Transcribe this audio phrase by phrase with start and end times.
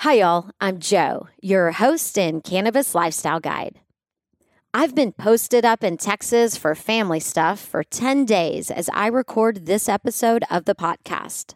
[0.00, 0.48] Hi, y'all.
[0.62, 3.80] I'm Joe, your host and cannabis lifestyle guide.
[4.72, 9.66] I've been posted up in Texas for family stuff for 10 days as I record
[9.66, 11.52] this episode of the podcast.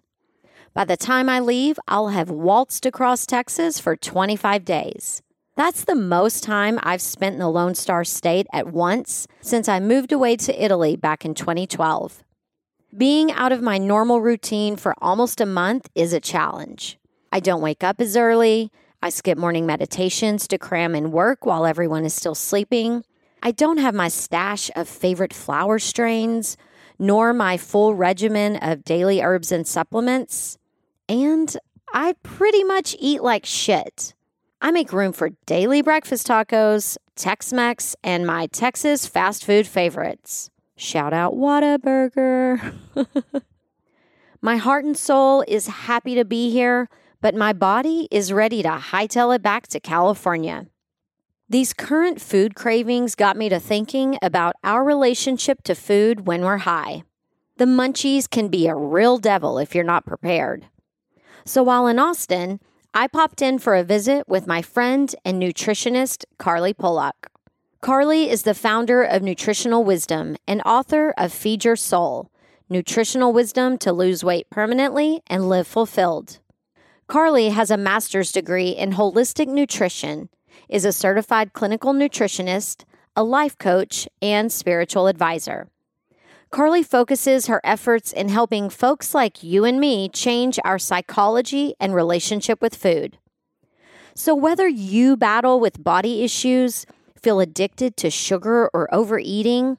[0.75, 5.23] By the time I leave, I'll have waltzed across Texas for 25 days.
[5.57, 9.81] That's the most time I've spent in the Lone Star State at once since I
[9.81, 12.23] moved away to Italy back in 2012.
[12.95, 16.99] Being out of my normal routine for almost a month is a challenge.
[17.35, 18.71] I don't wake up as early.
[19.03, 23.05] I skip morning meditations to cram in work while everyone is still sleeping.
[23.43, 26.57] I don't have my stash of favorite flower strains,
[26.97, 30.59] nor my full regimen of daily herbs and supplements.
[31.09, 31.57] And
[31.93, 34.15] I pretty much eat like shit.
[34.63, 40.51] I make room for daily breakfast tacos, Tex Mex, and my Texas fast food favorites.
[40.77, 42.75] Shout out Whataburger.
[44.41, 46.89] my heart and soul is happy to be here,
[47.25, 50.67] but my body is ready to hightail it back to California.
[51.49, 56.59] These current food cravings got me to thinking about our relationship to food when we're
[56.59, 57.05] high.
[57.57, 60.67] The munchies can be a real devil if you're not prepared.
[61.47, 62.61] So while in Austin,
[62.93, 67.31] I popped in for a visit with my friend and nutritionist, Carly Pollack.
[67.81, 72.31] Carly is the founder of Nutritional Wisdom and author of Feed Your Soul
[72.69, 76.41] Nutritional Wisdom to Lose Weight Permanently and Live Fulfilled.
[77.07, 80.31] Carly has a master's degree in holistic nutrition,
[80.71, 82.85] is a certified clinical nutritionist,
[83.15, 85.69] a life coach, and spiritual advisor.
[86.51, 91.95] Carly focuses her efforts in helping folks like you and me change our psychology and
[91.95, 93.19] relationship with food.
[94.15, 96.87] So, whether you battle with body issues,
[97.21, 99.77] feel addicted to sugar or overeating,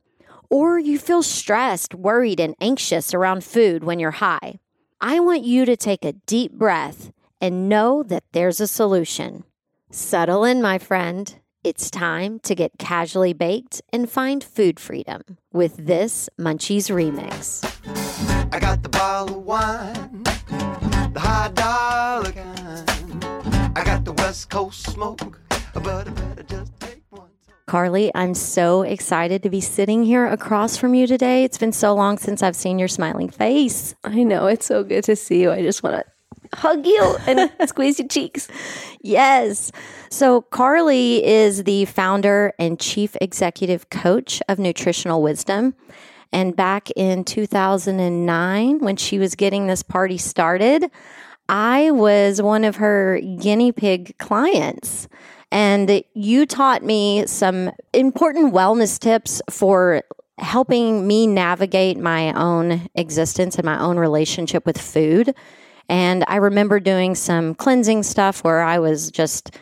[0.49, 4.59] or you feel stressed, worried, and anxious around food when you're high,
[5.01, 9.43] I want you to take a deep breath and know that there's a solution.
[9.91, 11.35] Settle in, my friend.
[11.63, 17.63] It's time to get casually baked and find food freedom with this Munchies remix.
[18.53, 20.23] I got the bottle of wine,
[21.13, 23.25] the high dollar kind.
[23.75, 25.39] I got the West Coast smoke,
[25.73, 27.29] but I better just take one.
[27.65, 31.43] Carly, I'm so excited to be sitting here across from you today.
[31.43, 33.95] It's been so long since I've seen your smiling face.
[34.03, 34.45] I know.
[34.45, 35.51] It's so good to see you.
[35.51, 36.14] I just want to
[36.55, 38.47] hug you and squeeze your cheeks.
[39.01, 39.71] Yes.
[40.09, 45.75] So, Carly is the founder and chief executive coach of Nutritional Wisdom.
[46.31, 50.89] And back in 2009, when she was getting this party started,
[51.47, 55.07] I was one of her guinea pig clients.
[55.51, 60.03] And you taught me some important wellness tips for
[60.37, 65.33] helping me navigate my own existence and my own relationship with food.
[65.89, 69.57] And I remember doing some cleansing stuff where I was just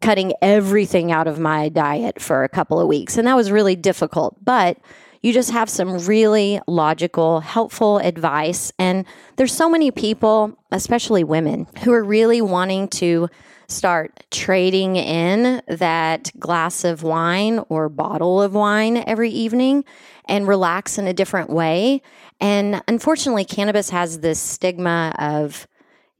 [0.00, 3.16] cutting everything out of my diet for a couple of weeks.
[3.16, 4.36] And that was really difficult.
[4.44, 4.76] But
[5.24, 8.70] you just have some really logical, helpful advice.
[8.78, 9.06] And
[9.36, 13.30] there's so many people, especially women, who are really wanting to
[13.66, 19.86] start trading in that glass of wine or bottle of wine every evening
[20.26, 22.02] and relax in a different way.
[22.38, 25.66] And unfortunately, cannabis has this stigma of,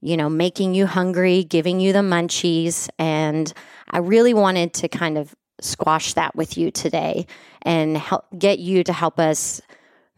[0.00, 2.88] you know, making you hungry, giving you the munchies.
[2.98, 3.52] And
[3.90, 7.26] I really wanted to kind of squash that with you today
[7.62, 9.60] and help get you to help us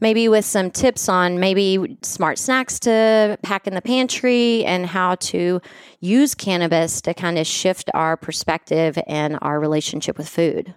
[0.00, 5.14] maybe with some tips on maybe smart snacks to pack in the pantry and how
[5.16, 5.60] to
[6.00, 10.74] use cannabis to kind of shift our perspective and our relationship with food.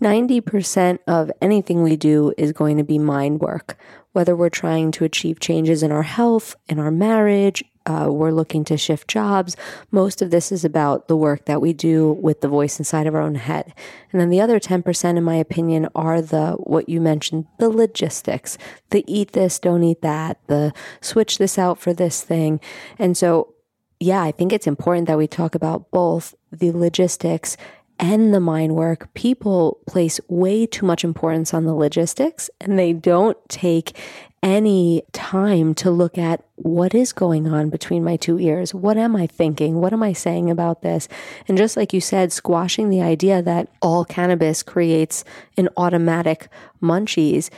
[0.00, 3.76] 90% of anything we do is going to be mind work,
[4.12, 8.64] whether we're trying to achieve changes in our health, in our marriage, uh, we're looking
[8.64, 9.56] to shift jobs.
[9.90, 13.14] Most of this is about the work that we do with the voice inside of
[13.14, 13.72] our own head.
[14.12, 18.58] And then the other 10%, in my opinion, are the, what you mentioned, the logistics,
[18.90, 22.60] the eat this, don't eat that, the switch this out for this thing.
[22.98, 23.54] And so,
[23.98, 27.56] yeah, I think it's important that we talk about both the logistics
[28.00, 32.94] and the mind work, people place way too much importance on the logistics and they
[32.94, 33.96] don't take
[34.42, 38.72] any time to look at what is going on between my two ears.
[38.74, 39.80] What am I thinking?
[39.80, 41.08] What am I saying about this?
[41.46, 45.24] And just like you said, squashing the idea that all cannabis creates
[45.56, 46.48] an automatic
[46.82, 47.50] munchies,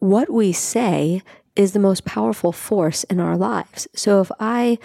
[0.00, 1.22] what we say
[1.56, 3.88] is the most powerful force in our lives.
[3.94, 4.78] So if I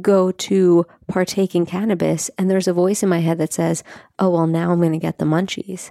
[0.00, 3.84] go to partake in cannabis and there's a voice in my head that says,
[4.18, 5.90] oh, well, now I'm going to get the munchies.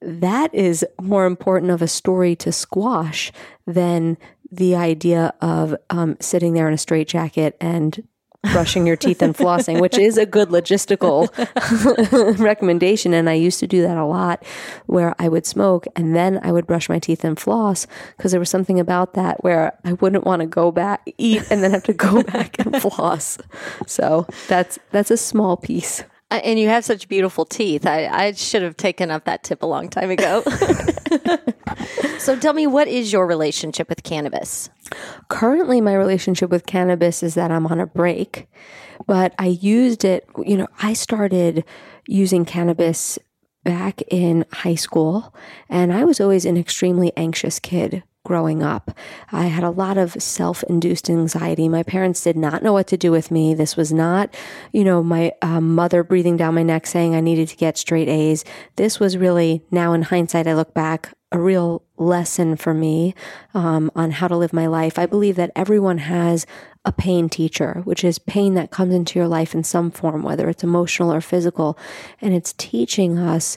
[0.00, 3.32] That is more important of a story to squash
[3.66, 4.16] than
[4.50, 8.02] the idea of um, sitting there in a straitjacket and
[8.52, 11.28] brushing your teeth and flossing, which is a good logistical
[12.38, 13.12] recommendation.
[13.12, 14.44] And I used to do that a lot
[14.86, 17.86] where I would smoke and then I would brush my teeth and floss
[18.16, 21.62] because there was something about that where I wouldn't want to go back, eat, and
[21.62, 23.38] then have to go back and floss.
[23.86, 26.04] So that's, that's a small piece.
[26.30, 27.86] And you have such beautiful teeth.
[27.86, 30.42] I, I should have taken up that tip a long time ago.
[32.18, 34.70] so tell me, what is your relationship with cannabis?
[35.28, 38.48] Currently, my relationship with cannabis is that I'm on a break,
[39.06, 41.64] but I used it, you know, I started
[42.06, 43.18] using cannabis
[43.64, 45.34] back in high school,
[45.68, 48.90] and I was always an extremely anxious kid growing up.
[49.32, 51.66] I had a lot of self induced anxiety.
[51.66, 53.54] My parents did not know what to do with me.
[53.54, 54.34] This was not,
[54.70, 58.06] you know, my uh, mother breathing down my neck saying I needed to get straight
[58.06, 58.44] A's.
[58.76, 63.14] This was really, now in hindsight, I look back, a real lesson for me
[63.54, 64.98] um, on how to live my life.
[64.98, 66.46] I believe that everyone has
[66.84, 70.50] a pain teacher, which is pain that comes into your life in some form, whether
[70.50, 71.78] it's emotional or physical.
[72.20, 73.56] And it's teaching us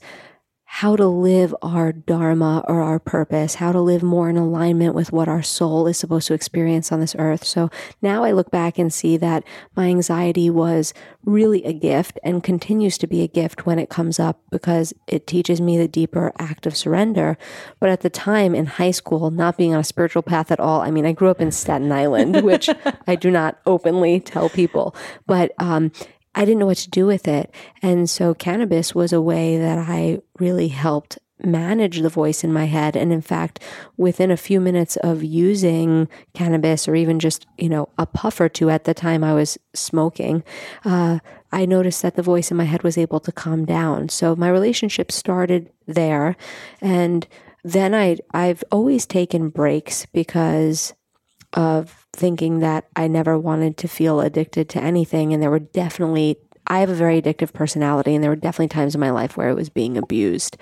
[0.75, 5.11] how to live our dharma or our purpose, how to live more in alignment with
[5.11, 7.43] what our soul is supposed to experience on this earth.
[7.43, 7.69] So
[8.01, 9.43] now I look back and see that
[9.75, 10.93] my anxiety was
[11.25, 15.27] really a gift and continues to be a gift when it comes up because it
[15.27, 17.37] teaches me the deeper act of surrender.
[17.81, 20.79] But at the time in high school, not being on a spiritual path at all,
[20.79, 22.69] I mean, I grew up in Staten Island, which
[23.07, 24.95] I do not openly tell people,
[25.27, 25.91] but um,
[26.35, 27.53] I didn't know what to do with it.
[27.81, 32.65] And so cannabis was a way that I really helped manage the voice in my
[32.65, 32.95] head.
[32.95, 33.59] And in fact,
[33.97, 38.49] within a few minutes of using cannabis or even just, you know, a puff or
[38.49, 40.43] two at the time I was smoking,
[40.85, 41.19] uh,
[41.51, 44.09] I noticed that the voice in my head was able to calm down.
[44.09, 46.35] So my relationship started there.
[46.79, 47.27] And
[47.63, 50.93] then I, I've always taken breaks because
[51.53, 55.33] of thinking that I never wanted to feel addicted to anything.
[55.33, 58.95] And there were definitely, I have a very addictive personality, and there were definitely times
[58.95, 60.57] in my life where it was being abused.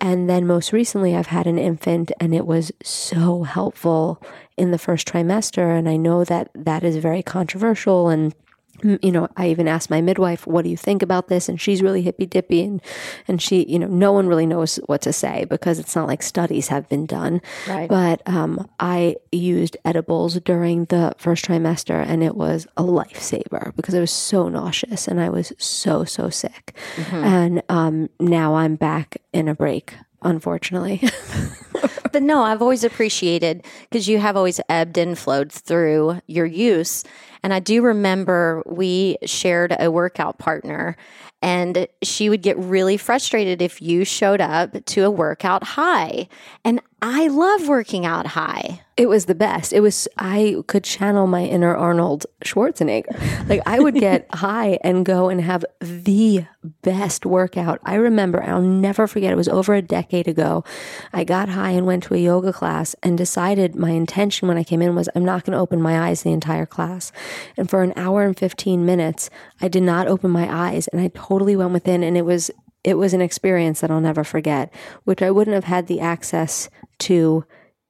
[0.00, 4.22] And then most recently, I've had an infant, and it was so helpful
[4.56, 5.78] in the first trimester.
[5.78, 8.34] And I know that that is very controversial and
[8.82, 11.48] you know, I even asked my midwife, what do you think about this?
[11.48, 12.80] And she's really hippy dippy and,
[13.28, 16.22] and she, you know, no one really knows what to say because it's not like
[16.22, 17.40] studies have been done.
[17.68, 17.88] Right.
[17.88, 23.94] But, um, I used edibles during the first trimester and it was a lifesaver because
[23.94, 26.76] I was so nauseous and I was so, so sick.
[26.96, 27.16] Mm-hmm.
[27.16, 31.02] And, um, now I'm back in a break unfortunately.
[32.12, 37.04] but no, I've always appreciated because you have always ebbed and flowed through your use.
[37.46, 40.96] And I do remember we shared a workout partner
[41.42, 46.26] And she would get really frustrated if you showed up to a workout high.
[46.64, 48.80] And I love working out high.
[48.96, 49.72] It was the best.
[49.72, 53.48] It was, I could channel my inner Arnold Schwarzenegger.
[53.48, 56.46] Like, I would get high and go and have the
[56.82, 57.78] best workout.
[57.84, 60.64] I remember, I'll never forget, it was over a decade ago.
[61.12, 64.64] I got high and went to a yoga class and decided my intention when I
[64.64, 67.12] came in was I'm not going to open my eyes the entire class.
[67.56, 71.12] And for an hour and 15 minutes, I did not open my eyes and I
[71.14, 72.50] totally went within and it was
[72.86, 76.70] it was an experience that I'll never forget, which I wouldn't have had the access
[77.00, 77.44] to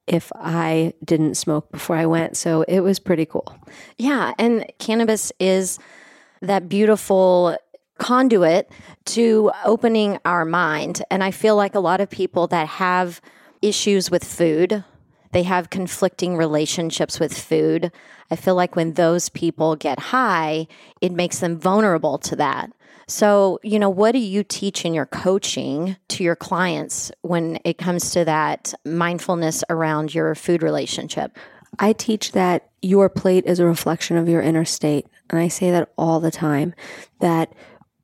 [0.07, 2.35] if I didn't smoke before I went.
[2.35, 3.55] So it was pretty cool.
[3.97, 4.33] Yeah.
[4.39, 5.77] And cannabis is
[6.41, 7.55] that beautiful
[7.99, 8.71] conduit
[9.05, 11.03] to opening our mind.
[11.11, 13.21] And I feel like a lot of people that have
[13.61, 14.83] issues with food,
[15.31, 17.91] they have conflicting relationships with food.
[18.31, 20.65] I feel like when those people get high,
[21.01, 22.71] it makes them vulnerable to that.
[23.07, 27.77] So, you know, what do you teach in your coaching to your clients when it
[27.77, 31.37] comes to that mindfulness around your food relationship?
[31.79, 35.07] I teach that your plate is a reflection of your inner state.
[35.29, 36.73] And I say that all the time
[37.19, 37.53] that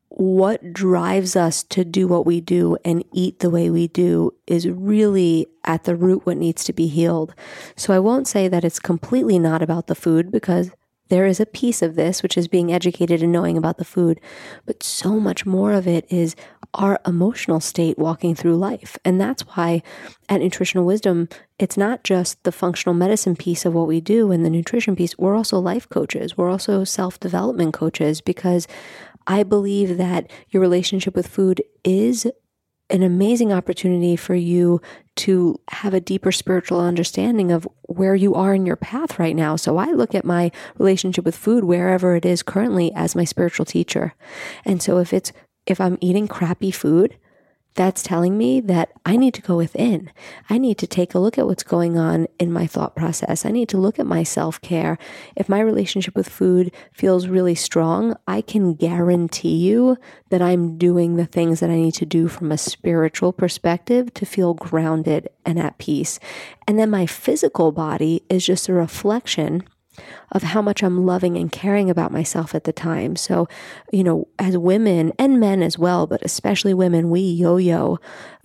[0.07, 4.67] what drives us to do what we do and eat the way we do is
[4.67, 7.33] really at the root what needs to be healed.
[7.75, 10.69] So I won't say that it's completely not about the food because
[11.13, 14.19] there is a piece of this, which is being educated and knowing about the food,
[14.65, 16.35] but so much more of it is
[16.73, 18.97] our emotional state walking through life.
[19.05, 19.83] And that's why
[20.27, 21.29] at Nutritional Wisdom,
[21.59, 25.15] it's not just the functional medicine piece of what we do and the nutrition piece.
[25.15, 28.67] We're also life coaches, we're also self development coaches because
[29.27, 32.25] I believe that your relationship with food is
[32.89, 34.81] an amazing opportunity for you
[35.15, 39.55] to have a deeper spiritual understanding of where you are in your path right now.
[39.55, 43.65] So I look at my relationship with food wherever it is currently as my spiritual
[43.65, 44.13] teacher.
[44.65, 45.31] And so if it's
[45.65, 47.17] if I'm eating crappy food,
[47.75, 50.11] that's telling me that I need to go within.
[50.49, 53.45] I need to take a look at what's going on in my thought process.
[53.45, 54.97] I need to look at my self care.
[55.35, 59.97] If my relationship with food feels really strong, I can guarantee you
[60.29, 64.25] that I'm doing the things that I need to do from a spiritual perspective to
[64.25, 66.19] feel grounded and at peace.
[66.67, 69.63] And then my physical body is just a reflection
[70.31, 73.15] of how much I'm loving and caring about myself at the time.
[73.15, 73.47] So,
[73.91, 77.99] you know, as women and men as well, but especially women, we yo yo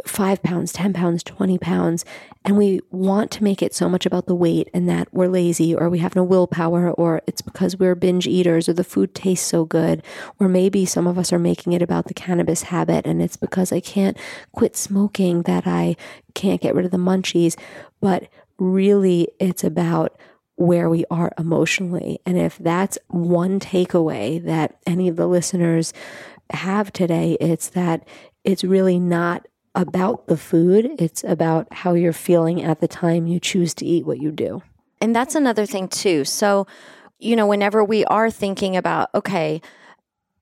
[0.06, 2.04] five pounds, 10 pounds, 20 pounds,
[2.44, 5.74] and we want to make it so much about the weight and that we're lazy
[5.74, 9.46] or we have no willpower or it's because we're binge eaters or the food tastes
[9.46, 10.02] so good.
[10.38, 13.72] Or maybe some of us are making it about the cannabis habit and it's because
[13.72, 14.16] I can't
[14.52, 15.96] quit smoking that I
[16.34, 17.58] can't get rid of the munchies.
[18.00, 18.28] But
[18.58, 20.18] really, it's about
[20.58, 22.20] where we are emotionally.
[22.26, 25.92] And if that's one takeaway that any of the listeners
[26.50, 28.06] have today, it's that
[28.42, 29.46] it's really not
[29.76, 34.04] about the food, it's about how you're feeling at the time you choose to eat
[34.04, 34.60] what you do.
[35.00, 36.24] And that's another thing, too.
[36.24, 36.66] So,
[37.20, 39.62] you know, whenever we are thinking about, okay,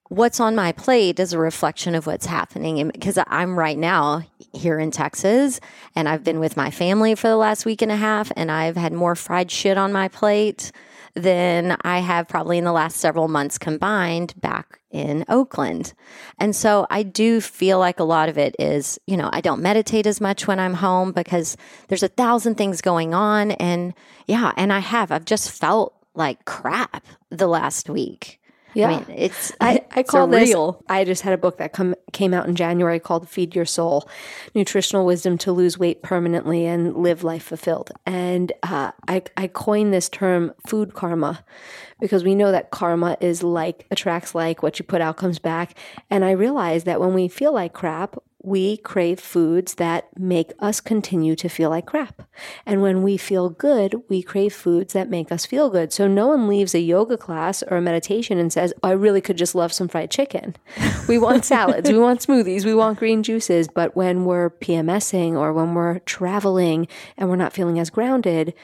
[0.08, 4.22] what's on my plate is a reflection of what's happening because I'm right now
[4.52, 5.60] here in Texas
[5.94, 8.76] and I've been with my family for the last week and a half and I've
[8.76, 10.72] had more fried shit on my plate
[11.14, 15.94] than I have probably in the last several months combined back in Oakland.
[16.38, 19.62] And so I do feel like a lot of it is, you know, I don't
[19.62, 21.56] meditate as much when I'm home because
[21.88, 23.94] there's a thousand things going on and
[24.26, 28.40] yeah, and I have I've just felt like crap the last week.
[28.76, 30.50] Yeah, I mean, it's I, I it's call this.
[30.50, 30.82] surreal.
[30.88, 34.08] I just had a book that come came out in January called "Feed Your Soul:
[34.54, 39.94] Nutritional Wisdom to Lose Weight Permanently and Live Life Fulfilled." And uh, I I coined
[39.94, 41.42] this term "food karma"
[42.00, 45.74] because we know that karma is like attracts like what you put out comes back.
[46.10, 50.80] And I realized that when we feel like crap, we crave foods that make us
[50.80, 52.22] continue to feel like crap.
[52.64, 55.92] And when we feel good, we crave foods that make us feel good.
[55.92, 59.20] So no one leaves a yoga class or a meditation and says, oh, I really
[59.20, 60.54] could just love some fried chicken.
[61.08, 63.66] We want salads, we want smoothies, we want green juices.
[63.66, 66.86] But when we're PMSing or when we're traveling
[67.16, 68.54] and we're not feeling as grounded,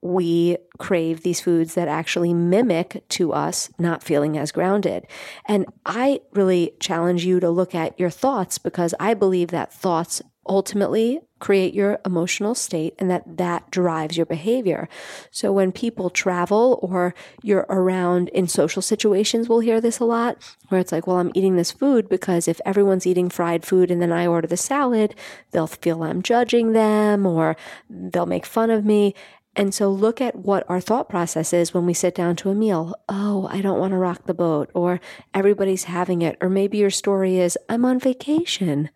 [0.00, 5.06] we crave these foods that actually mimic to us not feeling as grounded.
[5.46, 10.22] And I really challenge you to look at your thoughts because I believe that thoughts
[10.48, 14.88] ultimately create your emotional state and that that drives your behavior.
[15.30, 20.42] So when people travel or you're around in social situations, we'll hear this a lot
[20.68, 24.02] where it's like, well, I'm eating this food because if everyone's eating fried food and
[24.02, 25.14] then I order the salad,
[25.52, 27.56] they'll feel I'm judging them or
[27.88, 29.14] they'll make fun of me.
[29.56, 32.54] And so look at what our thought process is when we sit down to a
[32.54, 32.94] meal.
[33.08, 35.00] Oh, I don't want to rock the boat, or
[35.34, 36.36] everybody's having it.
[36.40, 38.90] Or maybe your story is, I'm on vacation.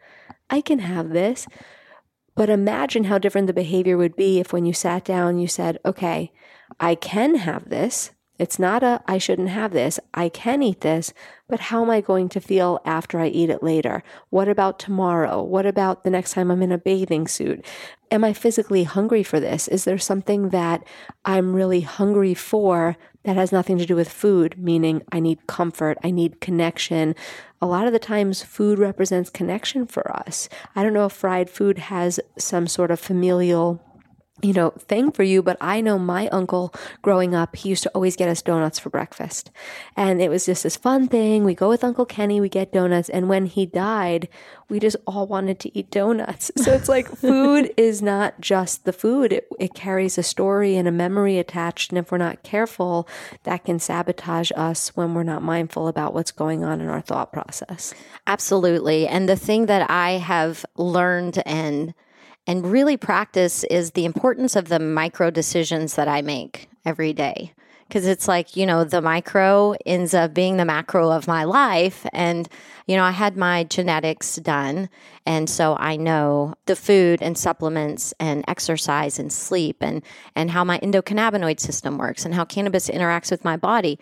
[0.49, 1.47] I can have this.
[2.35, 5.79] But imagine how different the behavior would be if when you sat down, you said,
[5.85, 6.33] okay,
[6.79, 8.11] I can have this.
[8.39, 10.01] It's not a, I shouldn't have this.
[10.15, 11.13] I can eat this,
[11.49, 14.03] but how am I going to feel after I eat it later?
[14.31, 15.43] What about tomorrow?
[15.43, 17.65] What about the next time I'm in a bathing suit?
[18.11, 19.69] Am I physically hungry for this?
[19.69, 20.83] Is there something that
[21.25, 25.99] I'm really hungry for that has nothing to do with food, meaning I need comfort,
[26.03, 27.15] I need connection?
[27.61, 30.49] A lot of the times, food represents connection for us.
[30.75, 33.81] I don't know if fried food has some sort of familial
[34.43, 35.43] you know, thing for you.
[35.43, 38.91] But I know my uncle growing up, he used to always get us donuts for
[38.91, 39.51] breakfast.
[39.97, 41.45] And it was just this fun thing.
[41.45, 43.09] We go with Uncle Kenny, we get donuts.
[43.09, 44.29] And when he died,
[44.69, 46.51] we just all wanted to eat donuts.
[46.63, 50.87] So it's like food is not just the food, it, it carries a story and
[50.87, 51.91] a memory attached.
[51.91, 53.09] And if we're not careful,
[53.43, 57.33] that can sabotage us when we're not mindful about what's going on in our thought
[57.33, 57.95] process.
[58.29, 59.09] Absolutely.
[59.09, 61.95] And the thing that I have learned and
[62.47, 67.53] and really practice is the importance of the micro decisions that I make every day.
[67.87, 72.07] Because it's like, you know, the micro ends up being the macro of my life.
[72.15, 72.49] And,
[72.87, 74.89] you know, I had my genetics done.
[75.27, 80.03] And so I know the food and supplements and exercise and sleep and,
[80.35, 83.99] and how my endocannabinoid system works and how cannabis interacts with my body.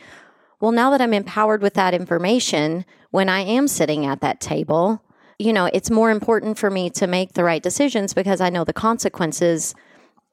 [0.61, 5.03] Well, now that I'm empowered with that information, when I am sitting at that table,
[5.41, 8.65] you know, it's more important for me to make the right decisions because I know
[8.65, 9.75] the consequences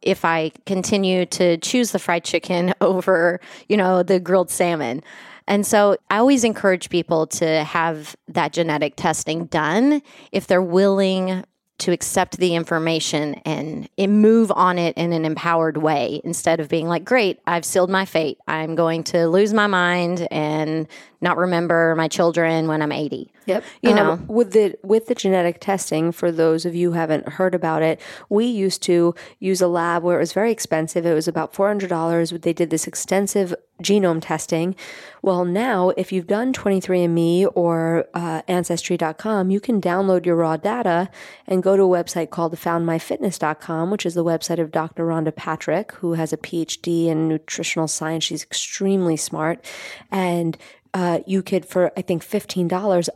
[0.01, 5.01] if I continue to choose the fried chicken over, you know, the grilled salmon.
[5.47, 10.01] And so I always encourage people to have that genetic testing done
[10.33, 11.45] if they're willing
[11.79, 16.87] to accept the information and, move on it in an empowered way instead of being
[16.87, 18.37] like, great, I've sealed my fate.
[18.47, 20.87] I'm going to lose my mind and
[21.21, 23.31] not remember my children when I'm 80.
[23.45, 23.63] Yep.
[23.81, 27.27] You know, um, with the with the genetic testing, for those of you who haven't
[27.29, 31.05] heard about it, we used to use a lab where it was very expensive.
[31.05, 32.31] It was about four hundred dollars.
[32.31, 34.75] They did this extensive genome testing.
[35.21, 41.09] Well, now if you've done 23andMe or uh, Ancestry.com, you can download your raw data
[41.45, 45.06] and go to a website called FoundMyFitness.com, which is the website of Dr.
[45.06, 48.23] Rhonda Patrick, who has a PhD in nutritional science.
[48.23, 49.63] She's extremely smart,
[50.12, 50.58] and
[50.93, 52.69] uh, you could, for I think $15,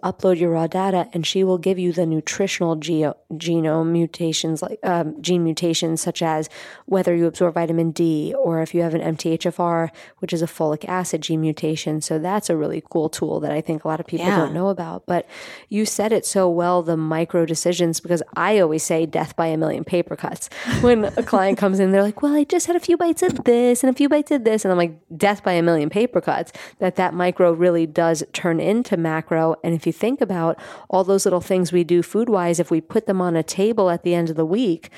[0.04, 4.80] upload your raw data and she will give you the nutritional geo- genome mutations, like
[4.84, 6.50] um, gene mutations, such as
[6.86, 10.86] whether you absorb vitamin D or if you have an MTHFR, which is a folic
[10.88, 12.02] acid gene mutation.
[12.02, 14.38] So that's a really cool tool that I think a lot of people Yeah.
[14.38, 15.06] don't know about.
[15.06, 15.28] But
[15.70, 19.58] you said it so well the micro decisions, because I always say death by a
[19.58, 20.50] million paper cuts.
[20.82, 23.44] When a client comes in, they're like, well, I just had a few bites of
[23.44, 24.66] this and a few bites of this.
[24.66, 28.60] And I'm like, death by a million paper cuts, that that micro really does turn
[28.60, 29.56] into macro.
[29.64, 32.82] And if you think about all those little things we do food wise, if we
[32.82, 34.90] put them on a table at the end of the week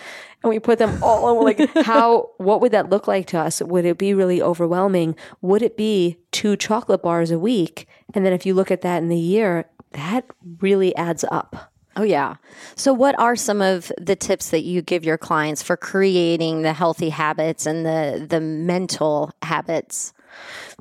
[0.41, 3.61] and we put them all on, like how, what would that look like to us?
[3.61, 5.15] Would it be really overwhelming?
[5.41, 7.87] Would it be two chocolate bars a week?
[8.15, 10.25] And then if you look at that in the year, that
[10.59, 11.73] really adds up.
[11.95, 12.37] Oh yeah.
[12.75, 16.73] So what are some of the tips that you give your clients for creating the
[16.73, 20.13] healthy habits and the the mental habits?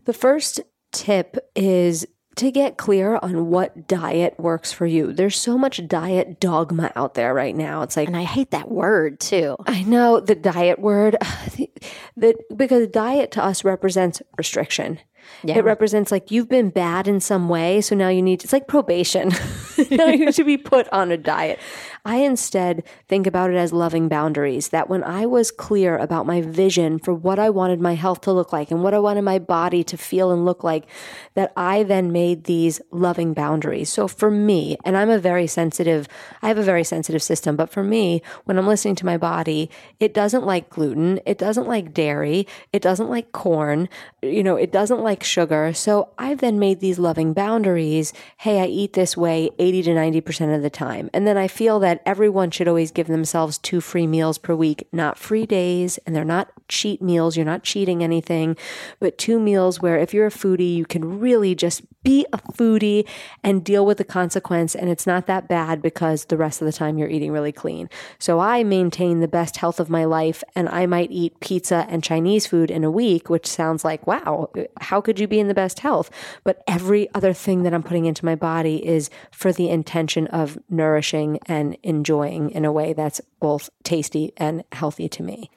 [0.04, 0.60] The first
[0.92, 5.12] tip is to get clear on what diet works for you.
[5.12, 7.82] There's so much diet dogma out there right now.
[7.82, 9.56] It's like And I hate that word too.
[9.66, 11.16] I know the diet word
[12.16, 14.98] that because diet to us represents restriction.
[15.44, 15.58] Yeah.
[15.58, 18.66] It represents like you've been bad in some way, so now you need it's like
[18.66, 19.28] probation.
[19.90, 21.58] now you need to be put on a diet.
[22.04, 24.70] I instead think about it as loving boundaries.
[24.70, 28.32] That when I was clear about my vision for what I wanted my health to
[28.32, 30.86] look like and what I wanted my body to feel and look like,
[31.34, 33.88] that I then made these loving boundaries.
[33.88, 36.08] So for me, and I'm a very sensitive,
[36.42, 39.70] I have a very sensitive system, but for me, when I'm listening to my body,
[40.00, 43.88] it doesn't like gluten, it doesn't like dairy, it doesn't like corn,
[44.22, 45.72] you know, it doesn't like sugar.
[45.72, 48.12] So I've then made these loving boundaries.
[48.38, 51.08] Hey, I eat this way 80 to 90% of the time.
[51.12, 54.88] And then I feel that everyone should always give themselves two free meals per week,
[54.92, 57.36] not free days, and they're not cheat meals.
[57.36, 58.56] You're not cheating anything,
[58.98, 63.06] but two meals where if you're a foodie, you can really just be a foodie
[63.44, 64.74] and deal with the consequence.
[64.74, 67.88] And it's not that bad because the rest of the time you're eating really clean.
[68.18, 72.02] So I maintain the best health of my life and I might eat pizza and
[72.02, 74.50] Chinese food in a week, which sounds like, wow,
[74.80, 76.10] how could you be in the best health?
[76.42, 80.58] But every other thing that I'm putting into my body is for the intention of
[80.68, 85.50] nourishing and enjoying in a way that's both tasty and healthy to me.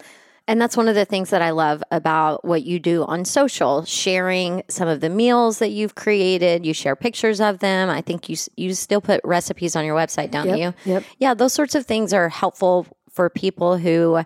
[0.47, 3.83] And that's one of the things that I love about what you do on social,
[3.83, 6.65] sharing some of the meals that you've created.
[6.65, 7.89] You share pictures of them.
[7.89, 10.91] I think you you still put recipes on your website, don't Yep, you?
[10.91, 11.03] yep.
[11.17, 14.23] Yeah, those sorts of things are helpful for people who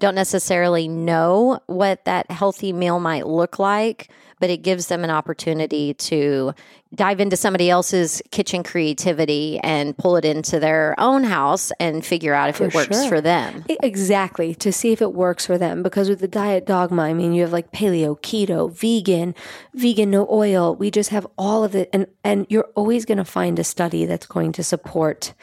[0.00, 5.10] don't necessarily know what that healthy meal might look like, but it gives them an
[5.10, 6.52] opportunity to
[6.94, 12.34] dive into somebody else's kitchen creativity and pull it into their own house and figure
[12.34, 13.08] out if it works sure.
[13.08, 13.64] for them.
[13.82, 15.82] Exactly, to see if it works for them.
[15.82, 19.34] Because with the diet dogma, I mean, you have like paleo, keto, vegan,
[19.74, 20.74] vegan no oil.
[20.74, 24.06] We just have all of it, and and you're always going to find a study
[24.06, 25.34] that's going to support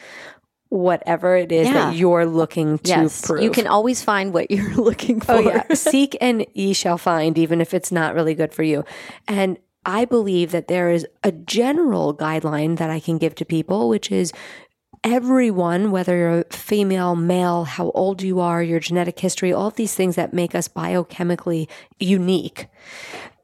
[0.68, 1.74] whatever it is Yeah.
[1.74, 3.42] that you're looking to Yes, prove.
[3.42, 5.32] you can always find what you're looking oh, for.
[5.34, 8.84] Oh yeah, seek and ye shall find, even if it's not really good for you.
[9.28, 13.88] And I believe that there is a general guideline that I can give to people,
[13.88, 14.32] which is
[15.04, 19.94] everyone, whether you're female, male, how old you are, your genetic history, all of these
[19.94, 21.68] things that make us biochemically
[22.02, 22.68] unique.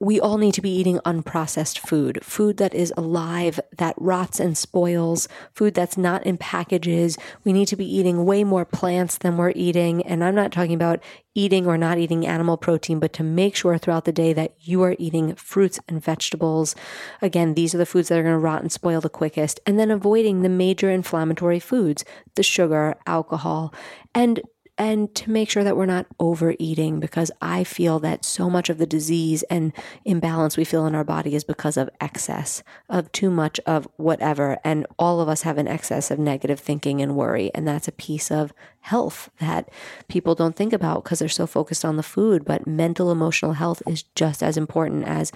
[0.00, 4.56] We all need to be eating unprocessed food, food that is alive, that rots and
[4.56, 7.18] spoils, food that's not in packages.
[7.42, 10.06] We need to be eating way more plants than we're eating.
[10.06, 11.02] And I'm not talking about
[11.34, 14.84] eating or not eating animal protein, but to make sure throughout the day that you
[14.84, 16.76] are eating fruits and vegetables.
[17.20, 19.58] Again, these are the foods that are going to rot and spoil the quickest.
[19.66, 22.04] And then avoiding the major inflammatory foods,
[22.36, 23.74] the sugar, alcohol,
[24.14, 24.40] and
[24.78, 28.78] and to make sure that we're not overeating because I feel that so much of
[28.78, 29.72] the disease and
[30.04, 34.58] imbalance we feel in our body is because of excess of too much of whatever.
[34.64, 37.50] And all of us have an excess of negative thinking and worry.
[37.54, 39.68] And that's a piece of health that
[40.06, 42.44] people don't think about because they're so focused on the food.
[42.44, 45.32] But mental, emotional health is just as important as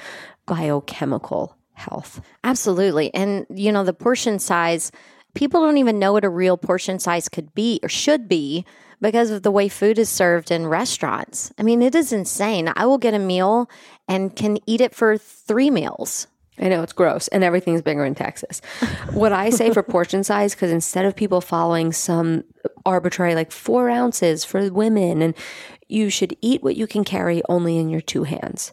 [0.47, 2.21] biochemical health.
[2.45, 3.13] Absolutely.
[3.13, 4.93] And, you know, the portion size,
[5.35, 8.65] people don't even know what a real portion size could be or should be
[9.03, 11.53] because of the way food is served in restaurants.
[11.59, 12.73] I mean, it is insane.
[12.75, 13.69] I will get a meal
[14.09, 16.29] and can eat it for three meals.
[16.59, 18.61] I know it's gross and everything's bigger in Texas.
[19.13, 22.45] what I say for portion size, because instead of people following some
[22.87, 25.35] arbitrary, like four ounces for women, and
[25.89, 28.73] you should eat what you can carry only in your two hands.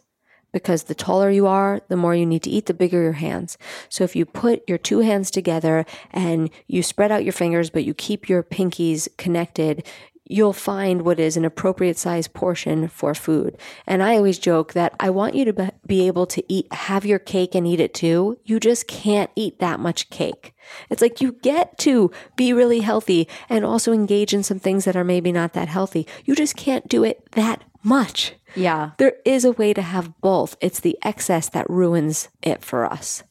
[0.52, 3.56] Because the taller you are, the more you need to eat, the bigger your hands.
[3.88, 7.84] So if you put your two hands together and you spread out your fingers, but
[7.84, 9.86] you keep your pinkies connected,
[10.30, 13.58] you'll find what is an appropriate size portion for food.
[13.86, 17.04] And I always joke that I want you to be- be able to eat, have
[17.04, 18.38] your cake and eat it too.
[18.44, 20.54] You just can't eat that much cake.
[20.88, 24.96] It's like you get to be really healthy and also engage in some things that
[24.96, 26.06] are maybe not that healthy.
[26.24, 28.34] You just can't do it that much.
[28.54, 28.90] Yeah.
[28.98, 30.56] There is a way to have both.
[30.60, 33.22] It's the excess that ruins it for us.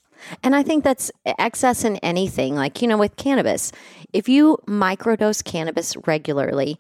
[0.44, 2.56] And I think that's excess in anything.
[2.56, 3.72] Like, you know, with cannabis,
[4.14, 6.78] if you microdose cannabis regularly,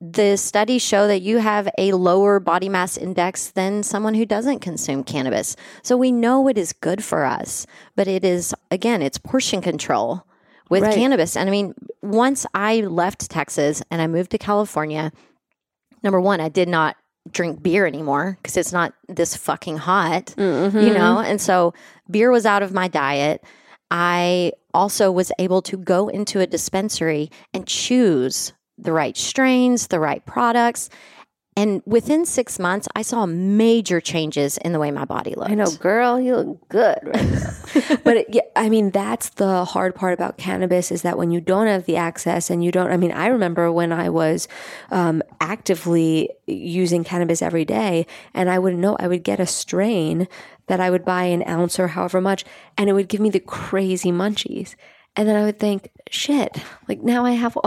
[0.00, 4.60] the studies show that you have a lower body mass index than someone who doesn't
[4.60, 5.56] consume cannabis.
[5.82, 10.24] So we know it is good for us, but it is, again, it's portion control
[10.70, 10.94] with Right.
[10.94, 11.36] cannabis.
[11.36, 15.12] And I mean, once I left Texas and I moved to California,
[16.02, 16.96] number one, I did not
[17.32, 20.94] drink beer anymore because it's not this fucking hot, you mm-hmm.
[20.94, 21.18] know?
[21.18, 21.74] And so
[22.10, 23.42] beer was out of my diet.
[23.90, 30.00] I also was able to go into a dispensary and choose the right strains, the
[30.00, 30.90] right products.
[31.60, 35.50] And within six months, I saw major changes in the way my body looked.
[35.50, 39.94] I know, girl, you look good right but it, yeah, I mean, that's the hard
[39.94, 42.96] part about cannabis is that when you don't have the access and you don't, I
[42.96, 44.48] mean, I remember when I was
[44.90, 50.28] um, actively using cannabis every day and I wouldn't know, I would get a strain
[50.68, 52.46] that I would buy an ounce or however much,
[52.78, 54.76] and it would give me the crazy munchies.
[55.14, 56.56] And then I would think, shit,
[56.88, 57.58] like now I have,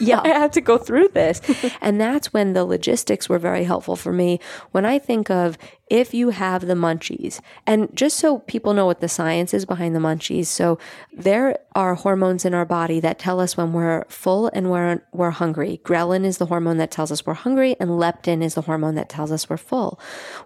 [0.00, 1.40] yeah, I have to go through this.
[1.80, 4.40] and that's when the logistics were very helpful for me.
[4.72, 5.58] When I think of
[5.90, 9.94] if you have the munchies, and just so people know what the science is behind
[9.96, 10.78] the munchies, so
[11.12, 15.30] there are hormones in our body that tell us when we're full and we're, we're
[15.30, 15.80] hungry.
[15.84, 19.08] Ghrelin is the hormone that tells us we're hungry, and leptin is the hormone that
[19.08, 19.98] tells us we're full.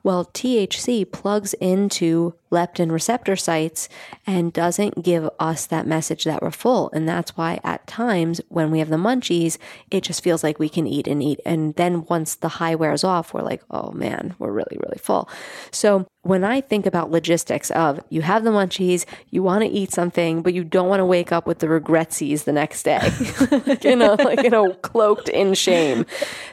[0.03, 3.89] Well, THC plugs into leptin receptor sites
[4.27, 6.91] and doesn't give us that message that we're full.
[6.93, 9.42] And that's why at times when we have the munchies,
[9.91, 11.41] it just feels like we can eat and eat.
[11.45, 15.29] And then once the high wears off, we're like, oh man, we're really, really full.
[15.71, 19.93] So when I think about logistics of you have the munchies, you want to eat
[19.93, 23.01] something, but you don't want to wake up with the regretsies the next day,
[23.89, 26.07] you know, like, you know, cloaked in shame,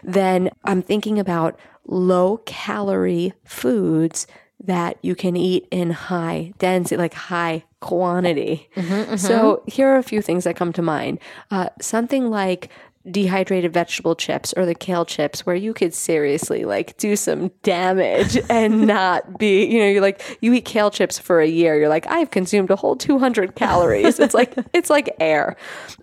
[0.04, 4.28] then I'm thinking about low calorie foods
[4.64, 8.70] that you can eat in high density, like high quantity.
[9.18, 11.20] So here are a few things that come to mind.
[11.50, 12.70] Uh, something like
[13.10, 18.38] dehydrated vegetable chips or the kale chips where you could seriously like do some damage
[18.50, 21.80] and not be, you know, you're like, you eat kale chips for a year.
[21.80, 24.20] You're like, I've consumed a whole 200 calories.
[24.20, 25.56] It's like, it's like air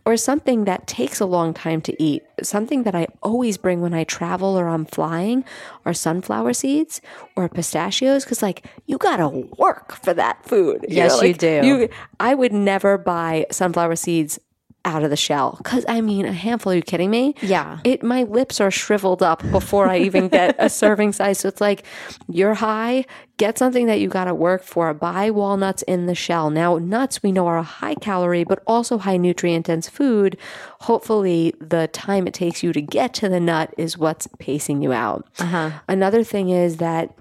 [0.07, 2.23] or something that takes a long time to eat.
[2.43, 5.45] Something that I always bring when I travel or I'm flying
[5.85, 7.01] are sunflower seeds
[7.37, 8.25] or pistachios.
[8.25, 10.85] Cause like you gotta work for that food.
[10.89, 11.61] Yes, you like, do.
[11.63, 11.89] You,
[12.21, 14.39] I would never buy sunflower seeds
[14.87, 15.61] out of the shell.
[15.65, 17.35] Cause I mean, a handful, are you kidding me?
[17.43, 17.81] Yeah.
[17.85, 21.41] It, my lips are shriveled up before I even get a serving size.
[21.41, 21.85] So it's like,
[22.29, 23.05] you're high,
[23.37, 24.95] get something that you got to work for.
[24.95, 26.51] Buy walnuts in the shell.
[26.51, 30.39] Now, nuts we know are a high calorie, but also high nutrient dense food.
[30.81, 34.93] Hopefully, the time it takes you to get to the nut is what's pacing you
[34.93, 35.27] out.
[35.41, 35.73] Uh-huh.
[35.89, 37.13] Another thing is that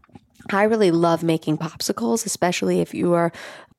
[0.52, 3.32] I really love making popsicles, especially if you are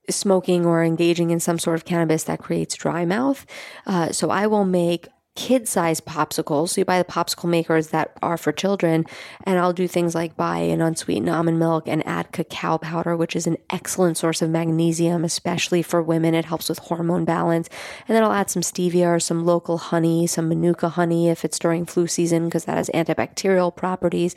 [0.09, 3.45] smoking or engaging in some sort of cannabis that creates dry mouth.
[3.87, 6.71] Uh, so I will make kid size popsicles.
[6.71, 9.05] So you buy the popsicle makers that are for children,
[9.45, 13.37] and I'll do things like buy an unsweetened almond milk and add cacao powder, which
[13.37, 16.35] is an excellent source of magnesium, especially for women.
[16.35, 17.69] It helps with hormone balance.
[18.09, 21.59] And then I'll add some stevia or some local honey, some manuka honey if it's
[21.59, 24.35] during flu season, because that has antibacterial properties.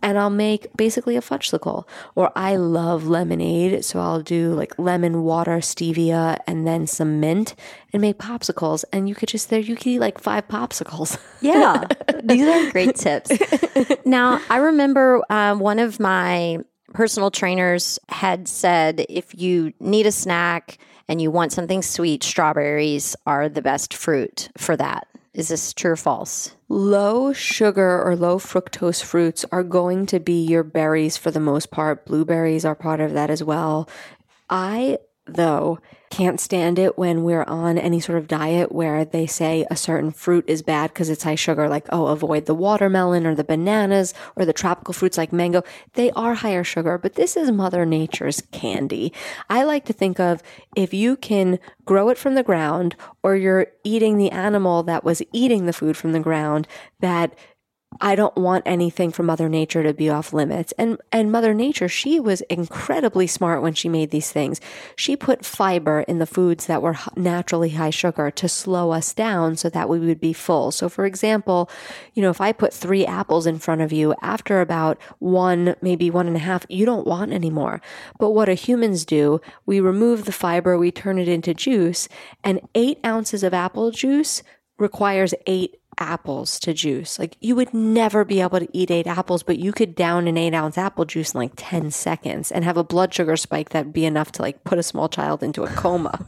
[0.00, 1.84] And I'll make basically a fudgesicle.
[2.14, 7.54] Or I love lemonade, so I'll do like lemon water, stevia, and then some mint
[7.96, 8.84] and make popsicles.
[8.92, 11.18] And you could just there you could eat like five popsicles.
[11.42, 11.84] Yeah,
[12.24, 13.30] these are great tips.
[14.04, 16.58] Now, I remember um, one of my
[16.92, 23.14] personal trainers had said if you need a snack and you want something sweet, strawberries
[23.26, 25.06] are the best fruit for that.
[25.34, 26.56] Is this true or false?
[26.70, 31.70] Low sugar or low fructose fruits are going to be your berries for the most
[31.70, 32.06] part.
[32.06, 33.88] Blueberries are part of that as well.
[34.48, 35.78] I, though,
[36.10, 40.10] can't stand it when we're on any sort of diet where they say a certain
[40.10, 44.14] fruit is bad because it's high sugar, like, oh, avoid the watermelon or the bananas
[44.36, 45.62] or the tropical fruits like mango.
[45.94, 49.12] They are higher sugar, but this is Mother Nature's candy.
[49.50, 50.42] I like to think of
[50.76, 55.22] if you can grow it from the ground or you're eating the animal that was
[55.32, 56.68] eating the food from the ground,
[57.00, 57.36] that
[58.00, 60.72] I don't want anything from Mother Nature to be off limits.
[60.78, 64.60] And and Mother Nature, she was incredibly smart when she made these things.
[64.96, 69.56] She put fiber in the foods that were naturally high sugar to slow us down
[69.56, 70.70] so that we would be full.
[70.72, 71.70] So for example,
[72.14, 76.10] you know, if I put three apples in front of you, after about one, maybe
[76.10, 77.80] one and a half, you don't want anymore.
[78.18, 79.40] But what do humans do?
[79.64, 82.08] We remove the fiber, we turn it into juice,
[82.44, 84.42] and eight ounces of apple juice
[84.78, 87.18] requires eight apples to juice.
[87.18, 90.36] Like you would never be able to eat eight apples, but you could down an
[90.36, 93.92] eight ounce apple juice in like 10 seconds and have a blood sugar spike that'd
[93.92, 96.18] be enough to like put a small child into a coma.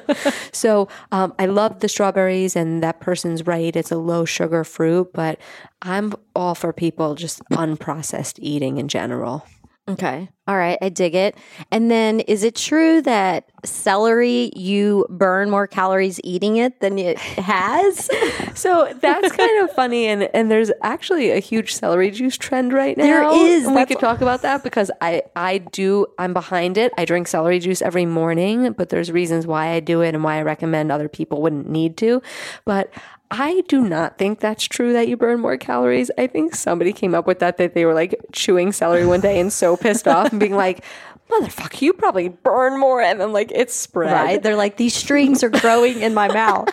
[0.52, 3.74] so um, I love the strawberries, and that person's right.
[3.74, 5.38] It's a low sugar fruit, but
[5.82, 9.46] I'm all for people just unprocessed eating in general.
[9.92, 10.28] Okay.
[10.48, 10.76] All right.
[10.82, 11.36] I dig it.
[11.70, 17.18] And then is it true that celery, you burn more calories eating it than it
[17.18, 18.10] has?
[18.54, 22.96] So that's kind of funny, and and there's actually a huge celery juice trend right
[22.96, 23.04] now.
[23.04, 23.64] There is.
[23.64, 26.92] And we could talk about that because I I do I'm behind it.
[26.98, 30.36] I drink celery juice every morning, but there's reasons why I do it and why
[30.36, 32.20] I recommend other people wouldn't need to.
[32.66, 32.92] But
[33.32, 36.10] I do not think that's true that you burn more calories.
[36.18, 39.40] I think somebody came up with that that they were like chewing celery one day
[39.40, 40.84] and so pissed off and being like,
[41.30, 44.12] "Motherfucker, you probably burn more," and then like it's spread.
[44.12, 44.42] right.
[44.42, 46.68] They're like, these strings are growing in my mouth.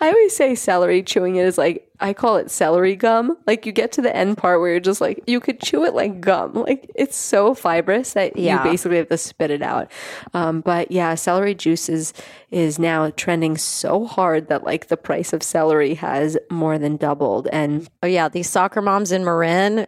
[0.00, 3.36] I always say celery chewing it is like I call it celery gum.
[3.46, 5.94] Like you get to the end part where you're just like you could chew it
[5.94, 6.54] like gum.
[6.54, 8.64] Like it's so fibrous that Yeah.
[8.64, 9.90] you basically have to spit it out.
[10.34, 12.12] Um, but yeah, celery juice is
[12.50, 17.48] is now trending so hard that like the price of celery has more than doubled.
[17.52, 18.28] And Oh, yeah.
[18.28, 19.86] These soccer moms in Marin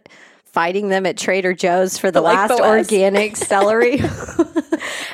[0.55, 4.01] fighting them at Trader Joe's for the Like last the last- organic celery.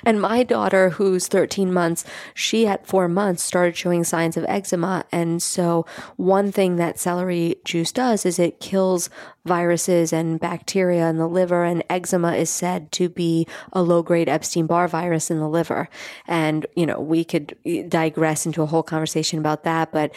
[0.03, 5.05] And my daughter, who's 13 months, she at four months started showing signs of eczema.
[5.11, 5.85] And so,
[6.17, 9.09] one thing that celery juice does is it kills
[9.45, 11.63] viruses and bacteria in the liver.
[11.63, 15.87] And eczema is said to be a low grade Epstein Barr virus in the liver.
[16.27, 19.91] And, you know, we could eh, digress into a whole conversation about that.
[19.91, 20.13] But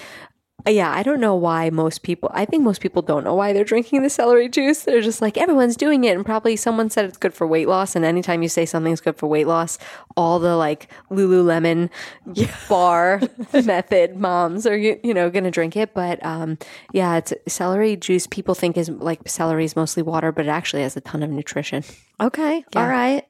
[0.72, 3.64] yeah, I don't know why most people, I think most people don't know why they're
[3.64, 4.84] drinking the celery juice.
[4.84, 6.16] They're just like, everyone's doing it.
[6.16, 7.94] And probably someone said it's good for weight loss.
[7.94, 9.78] And anytime you say something's good for weight loss,
[10.16, 11.90] all the like Lululemon
[12.68, 13.20] bar
[13.52, 15.92] method moms are, you, you know, going to drink it.
[15.92, 16.56] But um,
[16.92, 18.26] yeah, it's celery juice.
[18.26, 21.28] People think is like celery is mostly water, but it actually has a ton of
[21.28, 21.84] nutrition.
[22.20, 22.64] Okay.
[22.74, 23.24] All right.